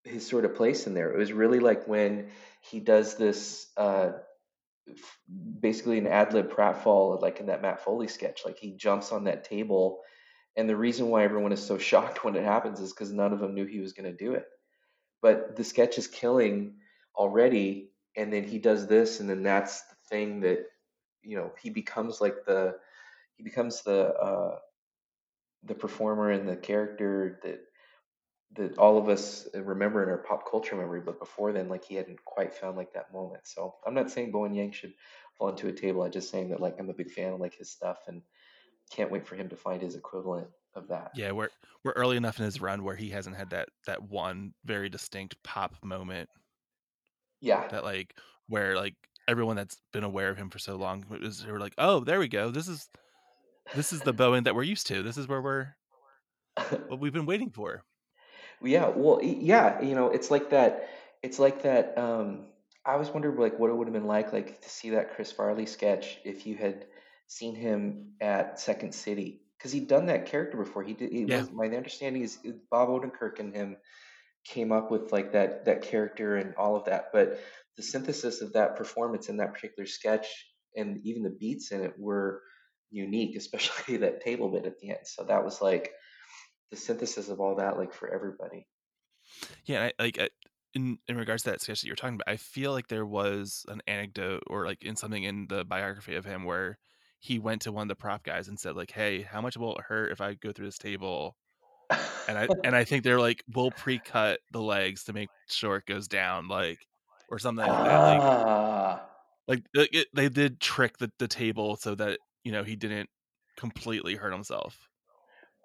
[0.03, 1.11] his sort of place in there.
[1.13, 2.29] It was really like when
[2.61, 4.13] he does this uh,
[5.59, 8.41] basically an ad lib pratfall, like in that Matt Foley sketch.
[8.45, 9.99] Like he jumps on that table,
[10.55, 13.39] and the reason why everyone is so shocked when it happens is because none of
[13.39, 14.45] them knew he was going to do it.
[15.21, 16.75] But the sketch is killing
[17.15, 20.65] already, and then he does this, and then that's the thing that
[21.21, 22.75] you know he becomes like the
[23.41, 24.59] he becomes the uh,
[25.63, 27.59] the performer and the character that
[28.55, 31.95] that all of us remember in our pop culture memory, but before then, like he
[31.95, 33.47] hadn't quite found like that moment.
[33.47, 34.93] So I'm not saying Bowen Yang should
[35.37, 36.03] fall into a table.
[36.03, 38.21] I'm just saying that like I'm a big fan of like his stuff and
[38.91, 41.11] can't wait for him to find his equivalent of that.
[41.15, 41.49] Yeah, we're
[41.83, 45.41] we're early enough in his run where he hasn't had that that one very distinct
[45.43, 46.29] pop moment.
[47.39, 47.67] Yeah.
[47.69, 48.15] That like
[48.47, 48.95] where like
[49.27, 52.19] everyone that's been aware of him for so long is they were like, oh, there
[52.19, 52.51] we go.
[52.51, 52.89] This is
[53.75, 55.03] this is the Bowen that we're used to.
[55.03, 55.75] This is where we're
[56.87, 57.83] what we've been waiting for.
[58.63, 60.89] Yeah, well, yeah, you know, it's like that.
[61.23, 61.97] It's like that.
[61.97, 62.45] Um,
[62.85, 65.31] I always wondered like what it would have been like, like to see that Chris
[65.31, 66.85] Farley sketch if you had
[67.27, 70.83] seen him at Second City, because he'd done that character before.
[70.83, 71.11] He did.
[71.11, 71.39] Yeah.
[71.39, 73.77] was, my understanding is uh, Bob Odenkirk and him
[74.43, 77.39] came up with like that that character and all of that, but
[77.77, 80.27] the synthesis of that performance in that particular sketch
[80.75, 82.41] and even the beats in it were
[82.91, 85.05] unique, especially that table bit at the end.
[85.05, 85.93] So that was like
[86.69, 88.67] the synthesis of all that, like for everybody.
[89.65, 90.27] Yeah, I, like uh,
[90.73, 93.65] in in regards to that sketch that you're talking about, I feel like there was
[93.67, 96.77] an anecdote or like in something in the biography of him where
[97.19, 99.75] he went to one of the prop guys and said like, "Hey, how much will
[99.77, 101.35] it hurt if I go through this table?"
[102.27, 105.85] And I and I think they're like, "We'll pre-cut the legs to make sure it
[105.85, 106.79] goes down," like
[107.29, 108.03] or something like that.
[108.03, 109.09] Like, ah,
[109.47, 113.09] like it, it- they did trick the, the table so that you know he didn't
[113.57, 114.87] completely hurt himself.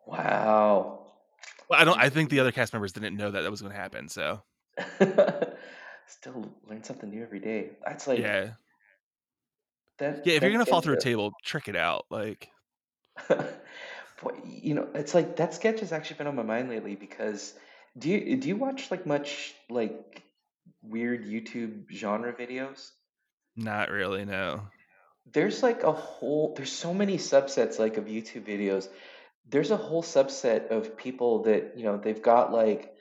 [0.07, 1.03] wow.
[1.69, 1.99] Well, I don't.
[1.99, 4.09] I think the other cast members didn't know that that was going to happen.
[4.09, 4.43] So
[6.09, 7.71] Still learn something new every day.
[7.85, 8.51] That's like yeah,
[9.99, 10.23] that.
[10.25, 10.35] yeah.
[10.35, 12.07] If you're gonna fall through a table, trick it out.
[12.11, 12.49] Like
[13.29, 17.55] Boy, you know, it's like that sketch has actually been on my mind lately because
[17.99, 20.23] do you do you watch like much like
[20.83, 22.91] weird YouTube genre videos?
[23.57, 24.25] not really.
[24.25, 24.63] No.
[25.33, 28.89] There's like a whole there's so many subsets like of YouTube videos.
[29.49, 32.95] There's a whole subset of people that, you know, they've got like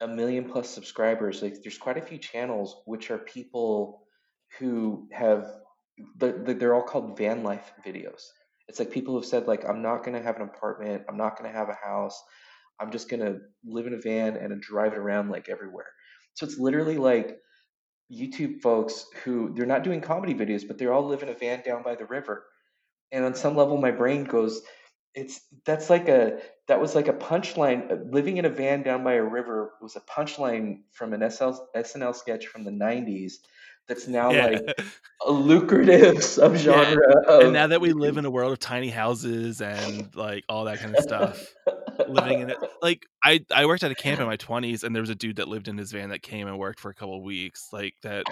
[0.00, 1.42] a million plus subscribers.
[1.42, 4.02] Like there's quite a few channels which are people
[4.58, 5.46] who have
[6.16, 8.22] the, the, they're all called van life videos.
[8.68, 11.38] It's like people who've said like I'm not going to have an apartment, I'm not
[11.38, 12.22] going to have a house.
[12.80, 15.92] I'm just going to live in a van and drive it around like everywhere.
[16.34, 17.38] So it's literally like
[18.12, 21.62] YouTube folks who they're not doing comedy videos, but they all live in a van
[21.62, 22.44] down by the river.
[23.12, 24.62] And on some level, my brain goes,
[25.14, 27.90] "It's that's like a that was like a punchline.
[27.90, 31.52] uh, Living in a van down by a river was a punchline from an SL,
[31.76, 33.34] SNL sketch from the '90s.
[33.88, 34.46] That's now yeah.
[34.46, 34.80] like
[35.26, 36.96] a lucrative subgenre.
[37.26, 40.64] of and now that we live in a world of tiny houses and like all
[40.64, 41.54] that kind of stuff,
[42.08, 45.02] living in it, like I I worked at a camp in my 20s, and there
[45.02, 47.16] was a dude that lived in his van that came and worked for a couple
[47.16, 47.68] of weeks.
[47.72, 48.24] Like that,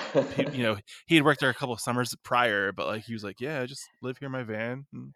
[0.52, 3.24] you know, he had worked there a couple of summers prior, but like he was
[3.24, 4.86] like, yeah, I just live here in my van.
[4.92, 5.14] And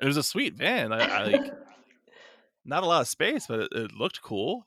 [0.00, 0.92] it was a sweet van.
[0.92, 1.52] I, I like
[2.64, 4.66] not a lot of space, but it, it looked cool.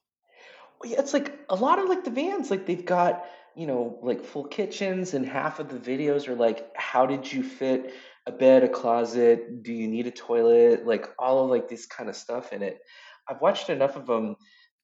[0.81, 3.99] Well, yeah, it's like a lot of like the vans, like they've got, you know,
[4.01, 7.93] like full kitchens, and half of the videos are like, how did you fit
[8.25, 9.63] a bed, a closet?
[9.63, 10.85] Do you need a toilet?
[10.85, 12.79] Like all of like this kind of stuff in it.
[13.27, 14.35] I've watched enough of them,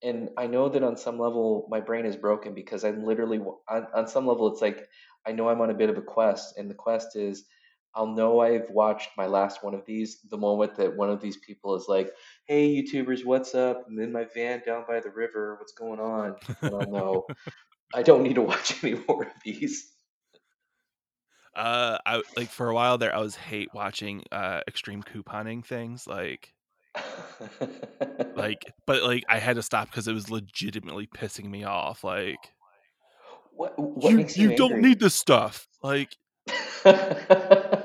[0.04, 3.88] and I know that on some level my brain is broken because I'm literally on,
[3.94, 4.88] on some level it's like
[5.26, 7.46] I know I'm on a bit of a quest, and the quest is
[7.94, 11.38] I'll know I've watched my last one of these the moment that one of these
[11.38, 12.12] people is like,
[12.46, 13.86] "Hey, YouTubers, what's up?
[13.88, 15.56] I'm in my van down by the river.
[15.60, 16.36] What's going on?"
[16.66, 17.30] And I'll know
[17.94, 19.94] I don't need to watch any more of these.
[21.54, 26.08] Uh, I like for a while there, I was hate watching uh extreme couponing things
[26.08, 26.54] like
[28.36, 32.54] like but like i had to stop because it was legitimately pissing me off like
[33.56, 33.74] what?
[33.78, 36.16] What you, you, you don't need this stuff like
[36.84, 37.84] because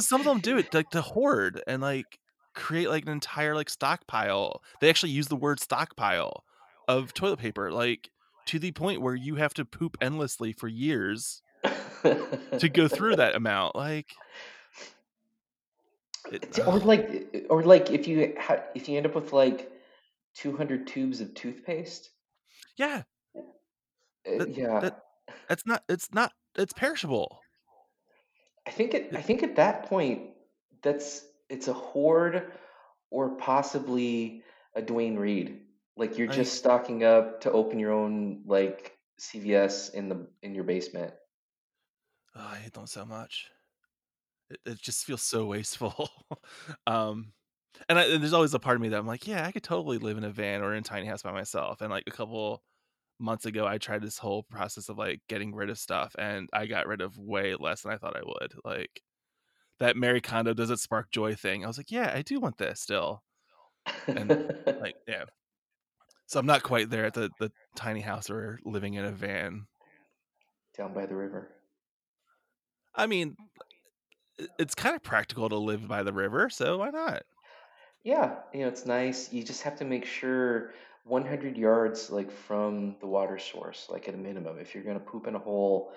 [0.00, 2.18] some of them do it like to hoard and like
[2.54, 4.62] create like an entire like stockpile.
[4.80, 6.44] They actually use the word stockpile
[6.88, 8.08] of toilet paper, like
[8.46, 11.42] to the point where you have to poop endlessly for years
[12.02, 13.74] to go through that amount.
[13.74, 14.12] Like,
[16.32, 19.70] it, or like, or like if you ha- if you end up with like
[20.34, 22.10] two hundred tubes of toothpaste.
[22.76, 23.02] Yeah.
[23.36, 24.80] Uh, that, yeah.
[24.80, 25.02] That,
[25.48, 25.82] that's not.
[25.88, 26.32] It's not.
[26.56, 27.40] It's perishable.
[28.66, 29.10] I think it.
[29.14, 30.30] I think at that point,
[30.82, 32.50] that's it's a hoard,
[33.10, 34.42] or possibly
[34.74, 35.60] a Duane Reade.
[35.96, 40.64] Like you're just stocking up to open your own like CVS in the in your
[40.64, 41.14] basement.
[42.34, 43.48] Oh, I hate them so much.
[44.54, 46.08] It, it just feels so wasteful.
[46.86, 47.32] um,
[47.88, 49.62] and, I, and there's always a part of me that I'm like, yeah, I could
[49.62, 51.80] totally live in a van or in a tiny house by myself.
[51.80, 52.62] And like a couple
[53.18, 56.66] months ago, I tried this whole process of like getting rid of stuff, and I
[56.66, 58.52] got rid of way less than I thought I would.
[58.64, 59.02] Like
[59.80, 61.64] that Marie Kondo does it spark joy thing.
[61.64, 63.22] I was like, yeah, I do want this still.
[64.06, 65.24] And like, yeah.
[66.26, 69.66] So I'm not quite there at the the tiny house or living in a van
[70.76, 71.50] down by the river.
[72.94, 73.36] I mean,
[74.58, 77.22] it's kind of practical to live by the river, so why not?
[78.02, 79.32] Yeah, you know, it's nice.
[79.32, 80.72] You just have to make sure
[81.04, 84.58] 100 yards like from the water source, like at a minimum.
[84.58, 85.94] If you're going to poop in a hole,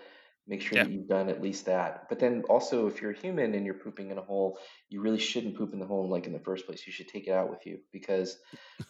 [0.47, 0.85] make sure Yeah.
[0.85, 2.07] that you've done at least that.
[2.07, 4.57] But then also, if you're a human and you're pooping in a hole,
[4.89, 6.87] you really shouldn't poop in the hole like in the first place.
[6.87, 8.37] You should take it out with you because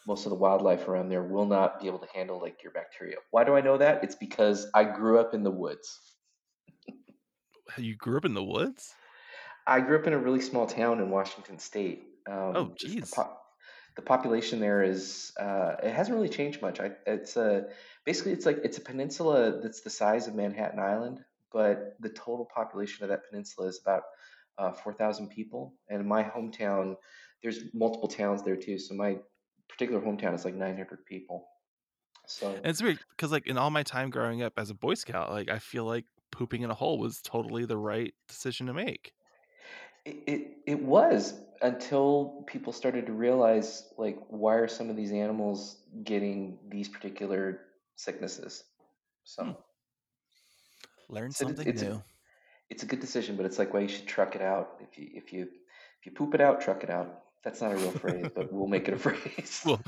[0.06, 3.16] most of the wildlife around there will not be able to handle like your bacteria.
[3.32, 4.04] Why do I know that?
[4.04, 6.16] It's because I grew up in the woods.
[7.78, 8.94] You grew up in the woods?
[9.68, 12.04] I grew up in a really small town in Washington State.
[12.26, 13.36] Um, Oh, just the, po-
[13.96, 16.80] the population there is uh, it hasn't really changed much.
[16.80, 17.68] I, it's a
[18.04, 22.48] basically it's like it's a peninsula that's the size of Manhattan Island, but the total
[22.52, 24.02] population of that peninsula is about
[24.56, 25.74] uh, four thousand people.
[25.88, 26.96] And in my hometown,
[27.42, 28.78] there's multiple towns there too.
[28.78, 29.18] So my
[29.68, 31.46] particular hometown is like nine hundred people.
[32.26, 34.94] So And it's weird because, like, in all my time growing up as a Boy
[34.94, 38.74] Scout, like, I feel like pooping in a hole was totally the right decision to
[38.74, 39.12] make.
[40.08, 45.12] It, it it was until people started to realize like why are some of these
[45.12, 47.60] animals getting these particular
[47.96, 48.64] sicknesses.
[49.24, 49.50] So Hmm.
[51.10, 52.02] Learn so something it's a new.
[52.70, 54.80] it's a good decision, but it's like why you should truck it out.
[54.80, 57.22] If you if you if you poop it out, truck it out.
[57.44, 59.62] That's not a real phrase, but we'll make it a phrase.
[59.64, 59.80] We'll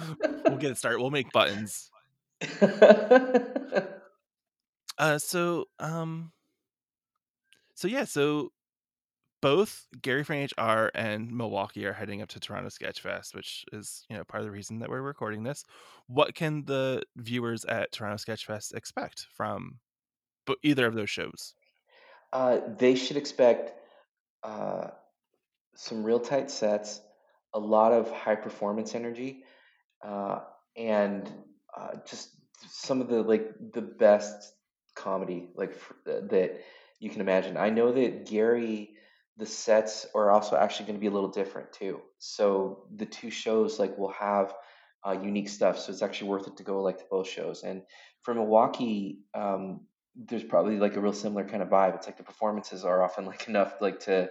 [0.46, 1.00] we'll get it started.
[1.00, 1.90] We'll make buttons.
[4.98, 6.30] Uh, so um,
[7.74, 8.52] so yeah, so
[9.40, 14.04] both Gary from HR and Milwaukee are heading up to Toronto Sketch Fest, which is
[14.08, 15.64] you know part of the reason that we're recording this.
[16.06, 19.78] What can the viewers at Toronto Sketch Fest expect from
[20.62, 21.54] either of those shows?
[22.32, 23.72] uh, they should expect
[24.42, 24.88] uh,
[25.74, 27.00] some real tight sets,
[27.54, 29.44] a lot of high performance energy,
[30.04, 30.40] uh,
[30.76, 31.30] and
[31.76, 32.30] uh, just
[32.68, 34.52] some of the like the best
[34.94, 36.60] comedy like that
[37.00, 37.56] you can imagine.
[37.56, 38.90] I know that Gary,
[39.40, 42.00] the sets are also actually going to be a little different too.
[42.18, 44.54] So the two shows like will have
[45.06, 45.78] uh, unique stuff.
[45.78, 47.62] So it's actually worth it to go like to both shows.
[47.62, 47.82] And
[48.22, 49.80] for Milwaukee, um,
[50.14, 51.94] there's probably like a real similar kind of vibe.
[51.94, 54.28] It's like the performances are often like enough like to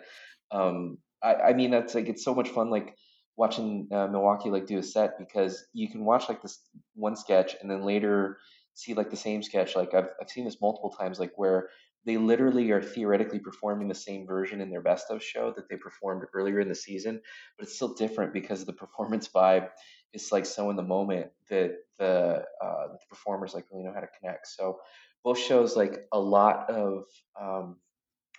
[0.52, 2.96] um I, I mean that's like it's so much fun like
[3.36, 6.60] watching uh, Milwaukee like do a set because you can watch like this
[6.94, 8.38] one sketch and then later
[8.74, 11.70] see like the same sketch like I've I've seen this multiple times like where
[12.06, 15.76] they literally are theoretically performing the same version in their best of show that they
[15.76, 17.22] performed earlier in the season
[17.58, 19.70] but it's still different because the performance vibe
[20.14, 24.00] is like so in the moment that the uh, the performers like really know how
[24.00, 24.48] to connect.
[24.48, 24.80] So
[25.24, 27.04] both shows like a lot of
[27.40, 27.78] um,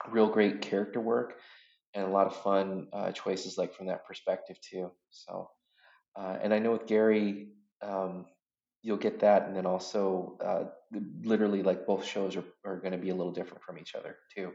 [0.08, 1.38] real great character work
[1.94, 4.90] and a lot of fun uh, choices like from that perspective too.
[5.10, 5.50] So
[6.16, 7.48] uh, and i know with gary
[7.82, 8.26] um,
[8.82, 10.64] you'll get that and then also uh,
[11.22, 14.16] literally like both shows are, are going to be a little different from each other
[14.34, 14.52] too.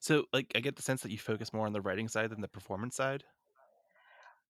[0.00, 2.40] So, like, I get the sense that you focus more on the writing side than
[2.40, 3.24] the performance side.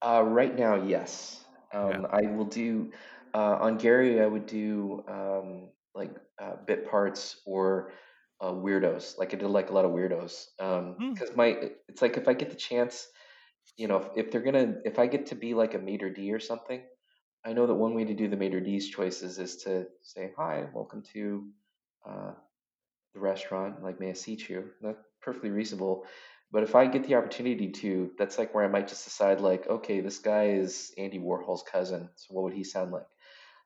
[0.02, 1.42] uh, right now yes.
[1.74, 2.92] Um, i will do
[3.34, 7.92] uh, on gary i would do um, like uh, bit parts or
[8.40, 9.18] uh, weirdos.
[9.18, 10.46] Like i did like a lot of weirdos
[11.10, 13.08] because my it's like if i get the chance
[13.76, 16.32] you know, if, if they're gonna, if I get to be like a maitre d
[16.32, 16.82] or something,
[17.46, 20.66] I know that one way to do the maitre d's choices is to say, "Hi,
[20.74, 21.46] welcome to
[22.04, 22.32] uh,
[23.14, 23.84] the restaurant.
[23.84, 26.06] Like, may I seat you?" That's perfectly reasonable.
[26.50, 29.68] But if I get the opportunity to, that's like where I might just decide, like,
[29.68, 32.08] okay, this guy is Andy Warhol's cousin.
[32.16, 33.06] So what would he sound like?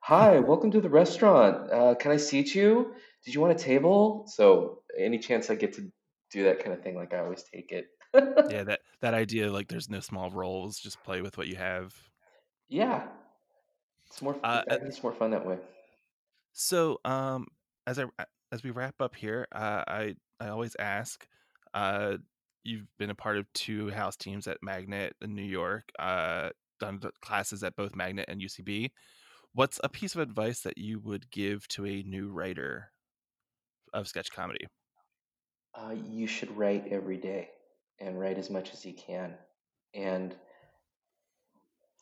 [0.00, 1.72] Hi, welcome to the restaurant.
[1.72, 2.92] Uh, can I seat you?
[3.24, 4.26] Did you want a table?
[4.28, 5.90] So any chance I get to
[6.30, 6.96] do that kind of thing.
[6.96, 7.86] Like I always take it.
[8.50, 11.94] yeah, that that idea like there's no small roles, just play with what you have.
[12.68, 13.08] Yeah,
[14.10, 14.36] it's more.
[14.42, 15.58] Uh, think it's more fun that way.
[16.52, 17.46] So, um,
[17.86, 18.04] as I
[18.52, 21.26] as we wrap up here, uh, I I always ask,
[21.74, 22.16] uh,
[22.64, 26.50] you've been a part of two house teams at Magnet in New York, uh,
[26.80, 28.90] done classes at both Magnet and UCB.
[29.52, 32.90] What's a piece of advice that you would give to a new writer
[33.92, 34.66] of sketch comedy?
[35.74, 37.50] Uh, you should write every day
[38.00, 39.34] and write as much as you can.
[39.94, 40.34] And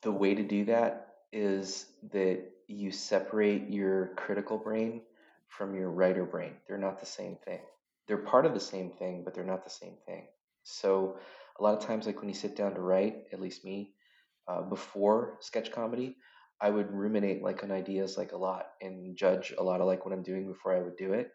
[0.02, 5.02] the way to do that is that you separate your critical brain
[5.48, 6.52] from your writer brain.
[6.66, 7.60] They're not the same thing.
[8.06, 10.26] They're part of the same thing, but they're not the same thing.
[10.62, 11.18] So
[11.58, 13.94] a lot of times, like when you sit down to write, at least me,
[14.46, 16.16] uh, before sketch comedy,
[16.60, 20.04] I would ruminate like on ideas like a lot and judge a lot of like
[20.04, 21.30] what I'm doing before I would do it.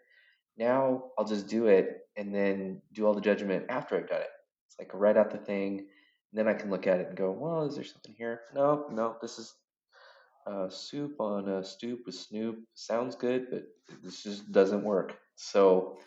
[0.58, 4.28] Now I'll just do it and then do all the judgment after I've done it.
[4.68, 5.88] It's like write out the thing,
[6.34, 8.42] then I can look at it and go, well, is there something here?
[8.54, 9.54] No, no, this is
[10.46, 12.60] uh, soup on a stoop with Snoop.
[12.74, 13.64] Sounds good, but
[14.04, 15.18] this just doesn't work.
[15.36, 15.98] So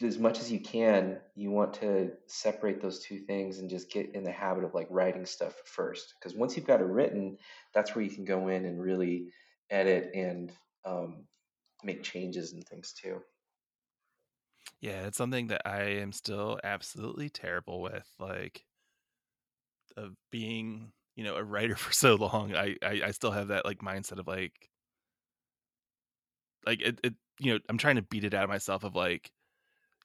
[0.00, 4.14] as much as you can, you want to separate those two things and just get
[4.14, 6.14] in the habit of like writing stuff first.
[6.18, 7.38] Because once you've got it written,
[7.74, 9.28] that's where you can go in and really
[9.70, 10.52] edit and
[10.84, 11.24] um,
[11.82, 13.20] make changes and things too.
[14.80, 18.08] Yeah, it's something that I am still absolutely terrible with.
[18.18, 18.64] Like,
[19.96, 23.64] of being, you know, a writer for so long, I I, I still have that
[23.64, 24.70] like mindset of like,
[26.66, 29.32] like it, it, you know, I'm trying to beat it out of myself of like,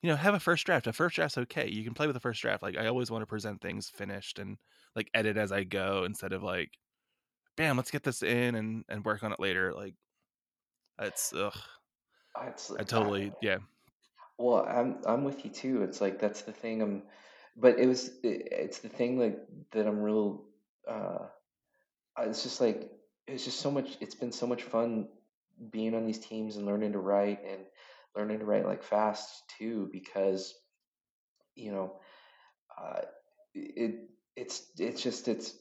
[0.01, 0.87] you know, have a first draft.
[0.87, 1.69] A first draft's okay.
[1.69, 2.63] You can play with a first draft.
[2.63, 4.57] Like I always want to present things finished and
[4.95, 6.71] like edit as I go instead of like,
[7.55, 9.73] bam, let's get this in and and work on it later.
[9.73, 9.95] Like,
[10.99, 11.57] it's ugh.
[12.47, 13.57] It's, I uh, totally I, yeah.
[14.37, 15.83] Well, I'm I'm with you too.
[15.83, 16.81] It's like that's the thing.
[16.81, 17.03] I'm,
[17.55, 19.39] but it was it, it's the thing like
[19.71, 20.43] that I'm real.
[20.89, 21.25] Uh,
[22.19, 22.89] it's just like
[23.27, 23.97] it's just so much.
[23.99, 25.07] It's been so much fun
[25.71, 27.61] being on these teams and learning to write and
[28.15, 30.53] learning to write like fast too because
[31.55, 31.93] you know
[32.79, 33.01] uh,
[33.53, 35.53] it it's it's just it's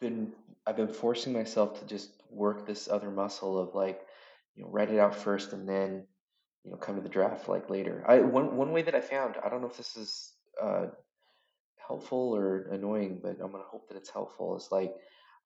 [0.00, 0.32] been
[0.66, 4.00] I've been forcing myself to just work this other muscle of like
[4.54, 6.06] you know write it out first and then
[6.64, 8.04] you know come to the draft like later.
[8.06, 10.32] I one one way that I found I don't know if this is
[10.62, 10.86] uh,
[11.88, 14.56] helpful or annoying, but I'm gonna hope that it's helpful.
[14.56, 14.94] Is like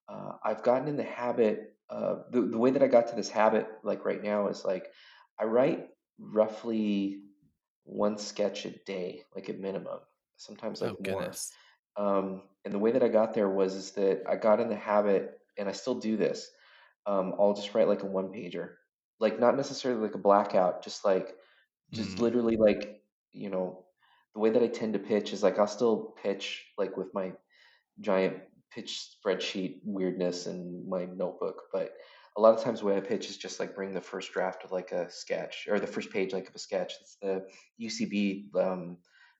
[0.08, 1.74] uh, I've gotten in the habit.
[1.88, 4.88] Uh, the the way that I got to this habit like right now is like
[5.38, 5.88] I write
[6.18, 7.20] roughly
[7.84, 10.00] one sketch a day, like at minimum.
[10.36, 11.30] Sometimes like oh, more.
[11.96, 14.76] Um, and the way that I got there was is that I got in the
[14.76, 16.50] habit, and I still do this.
[17.06, 18.70] Um, I'll just write like a one pager,
[19.20, 21.36] like not necessarily like a blackout, just like
[21.92, 22.20] just mm.
[22.20, 23.84] literally like you know
[24.34, 27.32] the way that I tend to pitch is like I'll still pitch like with my
[28.00, 28.36] giant
[28.74, 31.92] pitch spreadsheet weirdness and my notebook, but
[32.36, 34.64] a lot of times the way I pitch is just like bring the first draft
[34.64, 36.94] of like a sketch or the first page like of a sketch.
[37.00, 37.46] It's the
[37.80, 38.54] UCB.
[38.56, 38.96] Um,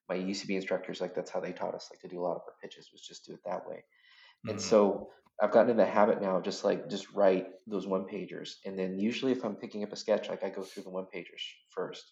[0.09, 2.43] my UCB instructors like that's how they taught us like to do a lot of
[2.43, 3.77] our pitches was just do it that way.
[3.77, 4.51] Mm-hmm.
[4.51, 5.09] And so
[5.41, 8.79] I've gotten in the habit now of just like just write those one pagers, and
[8.79, 11.43] then usually if I'm picking up a sketch, like I go through the one pagers
[11.71, 12.05] first,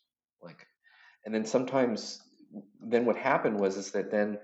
[0.43, 0.67] like,
[1.25, 2.21] and then sometimes
[2.81, 4.39] then what happened was is that then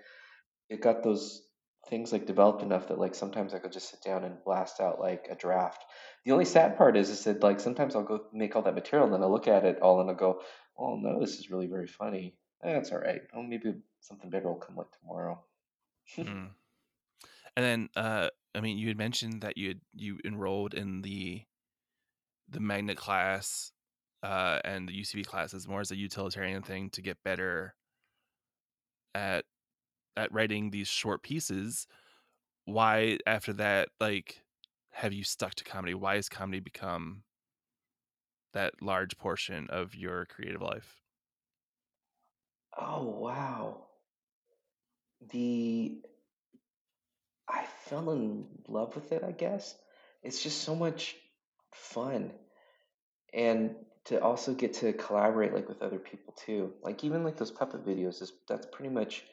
[0.68, 1.42] it got those
[1.88, 5.00] things like developed enough that like sometimes I could just sit down and blast out
[5.00, 5.84] like a draft.
[6.24, 9.06] The only sad part is is that like sometimes I'll go make all that material
[9.06, 10.40] and then I look at it all and I go,
[10.78, 12.36] oh no, this is really very funny.
[12.62, 13.20] That's eh, all right.
[13.34, 15.44] Oh, maybe something bigger will come like tomorrow.
[16.18, 16.48] mm.
[17.56, 21.42] And then, uh, I mean, you had mentioned that you had, you enrolled in the
[22.48, 23.72] the magnet class
[24.22, 27.74] uh, and the UCB classes more as a utilitarian thing to get better
[29.16, 29.44] at
[30.16, 31.86] at writing these short pieces
[32.66, 34.42] why after that like
[34.90, 35.94] have you stuck to comedy?
[35.94, 37.22] Why has comedy become
[38.54, 41.02] that large portion of your creative life?
[42.78, 43.86] Oh wow.
[45.30, 46.02] The
[47.48, 49.76] i fell in love with it i guess.
[50.22, 51.14] It's just so much
[51.72, 52.32] fun.
[53.32, 57.50] And to also get to collaborate like with other people too like even like those
[57.50, 59.24] puppet videos is that's pretty much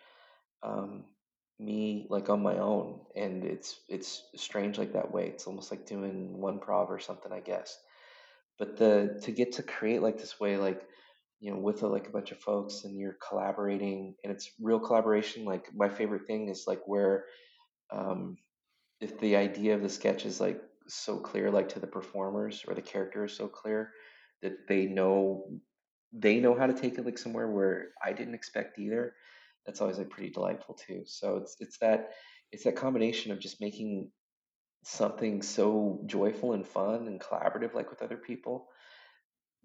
[0.63, 1.05] um,
[1.59, 5.27] me like on my own, and it's it's strange like that way.
[5.27, 7.77] It's almost like doing one prov or something, I guess.
[8.59, 10.83] But the to get to create like this way, like
[11.39, 14.79] you know, with a, like a bunch of folks, and you're collaborating, and it's real
[14.79, 15.45] collaboration.
[15.45, 17.25] Like my favorite thing is like where,
[17.91, 18.37] um,
[19.01, 22.75] if the idea of the sketch is like so clear, like to the performers or
[22.75, 23.91] the character is so clear
[24.43, 25.49] that they know
[26.13, 29.15] they know how to take it like somewhere where I didn't expect either.
[29.65, 31.03] That's always like pretty delightful too.
[31.05, 32.11] So it's it's that
[32.51, 34.11] it's that combination of just making
[34.83, 38.67] something so joyful and fun and collaborative like with other people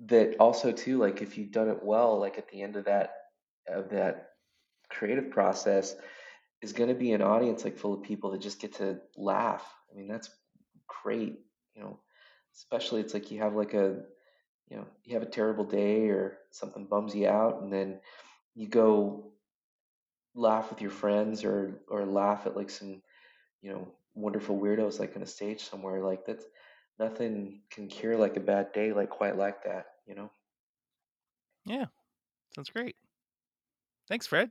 [0.07, 3.11] that also too like if you've done it well like at the end of that
[3.67, 4.29] of that
[4.89, 5.97] creative process
[6.63, 9.65] is going to be an audience like full of people that just get to laugh
[9.93, 10.31] i mean that's
[11.03, 11.41] great
[11.75, 11.99] you know
[12.55, 14.03] especially it's like you have like a
[14.71, 18.01] you know you have a terrible day or something bums you out and then
[18.55, 19.33] you go
[20.35, 23.03] laugh with your friends or or laugh at like some
[23.63, 26.43] you know wonderful weirdos like on a stage somewhere like that
[26.99, 30.31] nothing can cure like a bad day like quite like that you know
[31.67, 31.87] Yeah,
[32.55, 32.97] sounds great.
[34.09, 34.51] Thanks, Fred.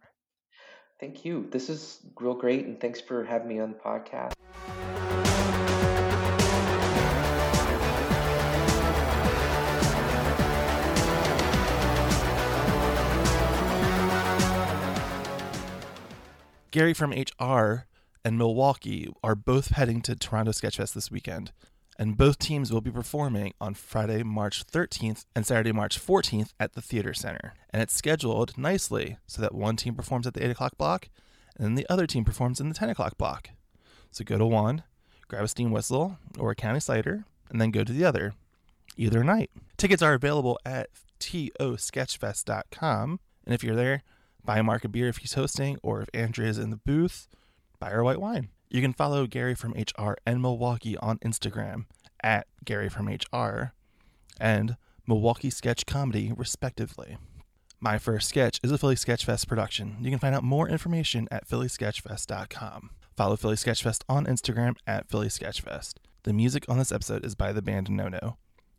[1.00, 4.34] thank you this is real great and thanks for having me on the podcast
[16.72, 17.86] Gary from HR
[18.26, 21.52] and Milwaukee are both heading to Toronto Sketchfest this weekend,
[21.98, 26.74] and both teams will be performing on Friday, March 13th and Saturday, March 14th at
[26.74, 27.54] the Theater Center.
[27.70, 31.10] And it's scheduled nicely so that one team performs at the 8 o'clock block
[31.56, 33.50] and then the other team performs in the 10 o'clock block.
[34.12, 34.84] So go to one,
[35.28, 38.34] grab a steam whistle or a county cider, and then go to the other,
[38.96, 39.50] either night.
[39.78, 40.90] Tickets are available at
[41.20, 44.04] tosketchfest.com, and if you're there,
[44.48, 47.28] buy Mark a beer if he's hosting, or if Andrea's in the booth,
[47.80, 48.50] buy her white wine.
[48.70, 51.86] You can follow Gary from HR and Milwaukee on Instagram
[52.24, 53.74] at Gary from HR
[54.40, 57.18] and Milwaukee Sketch Comedy, respectively.
[57.80, 59.98] My First Sketch is a Philly Sketchfest production.
[60.02, 62.90] You can find out more information at phillysketchfest.com.
[63.16, 65.96] Follow Philly Sketchfest on Instagram at Philly Sketchfest.
[66.24, 68.38] The music on this episode is by the band Nono,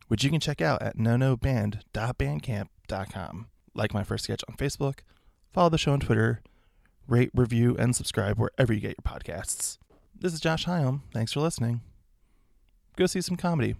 [0.09, 3.47] which you can check out at nonoband.bandcamp.com.
[3.75, 5.01] Like My First Sketch on Facebook,
[5.53, 6.43] follow the show on Twitter,
[7.07, 9.79] rate, review, and subscribe wherever you get your podcasts.
[10.19, 11.03] This is Josh Hyam.
[11.13, 11.81] Thanks for listening.
[12.97, 13.77] Go see some comedy.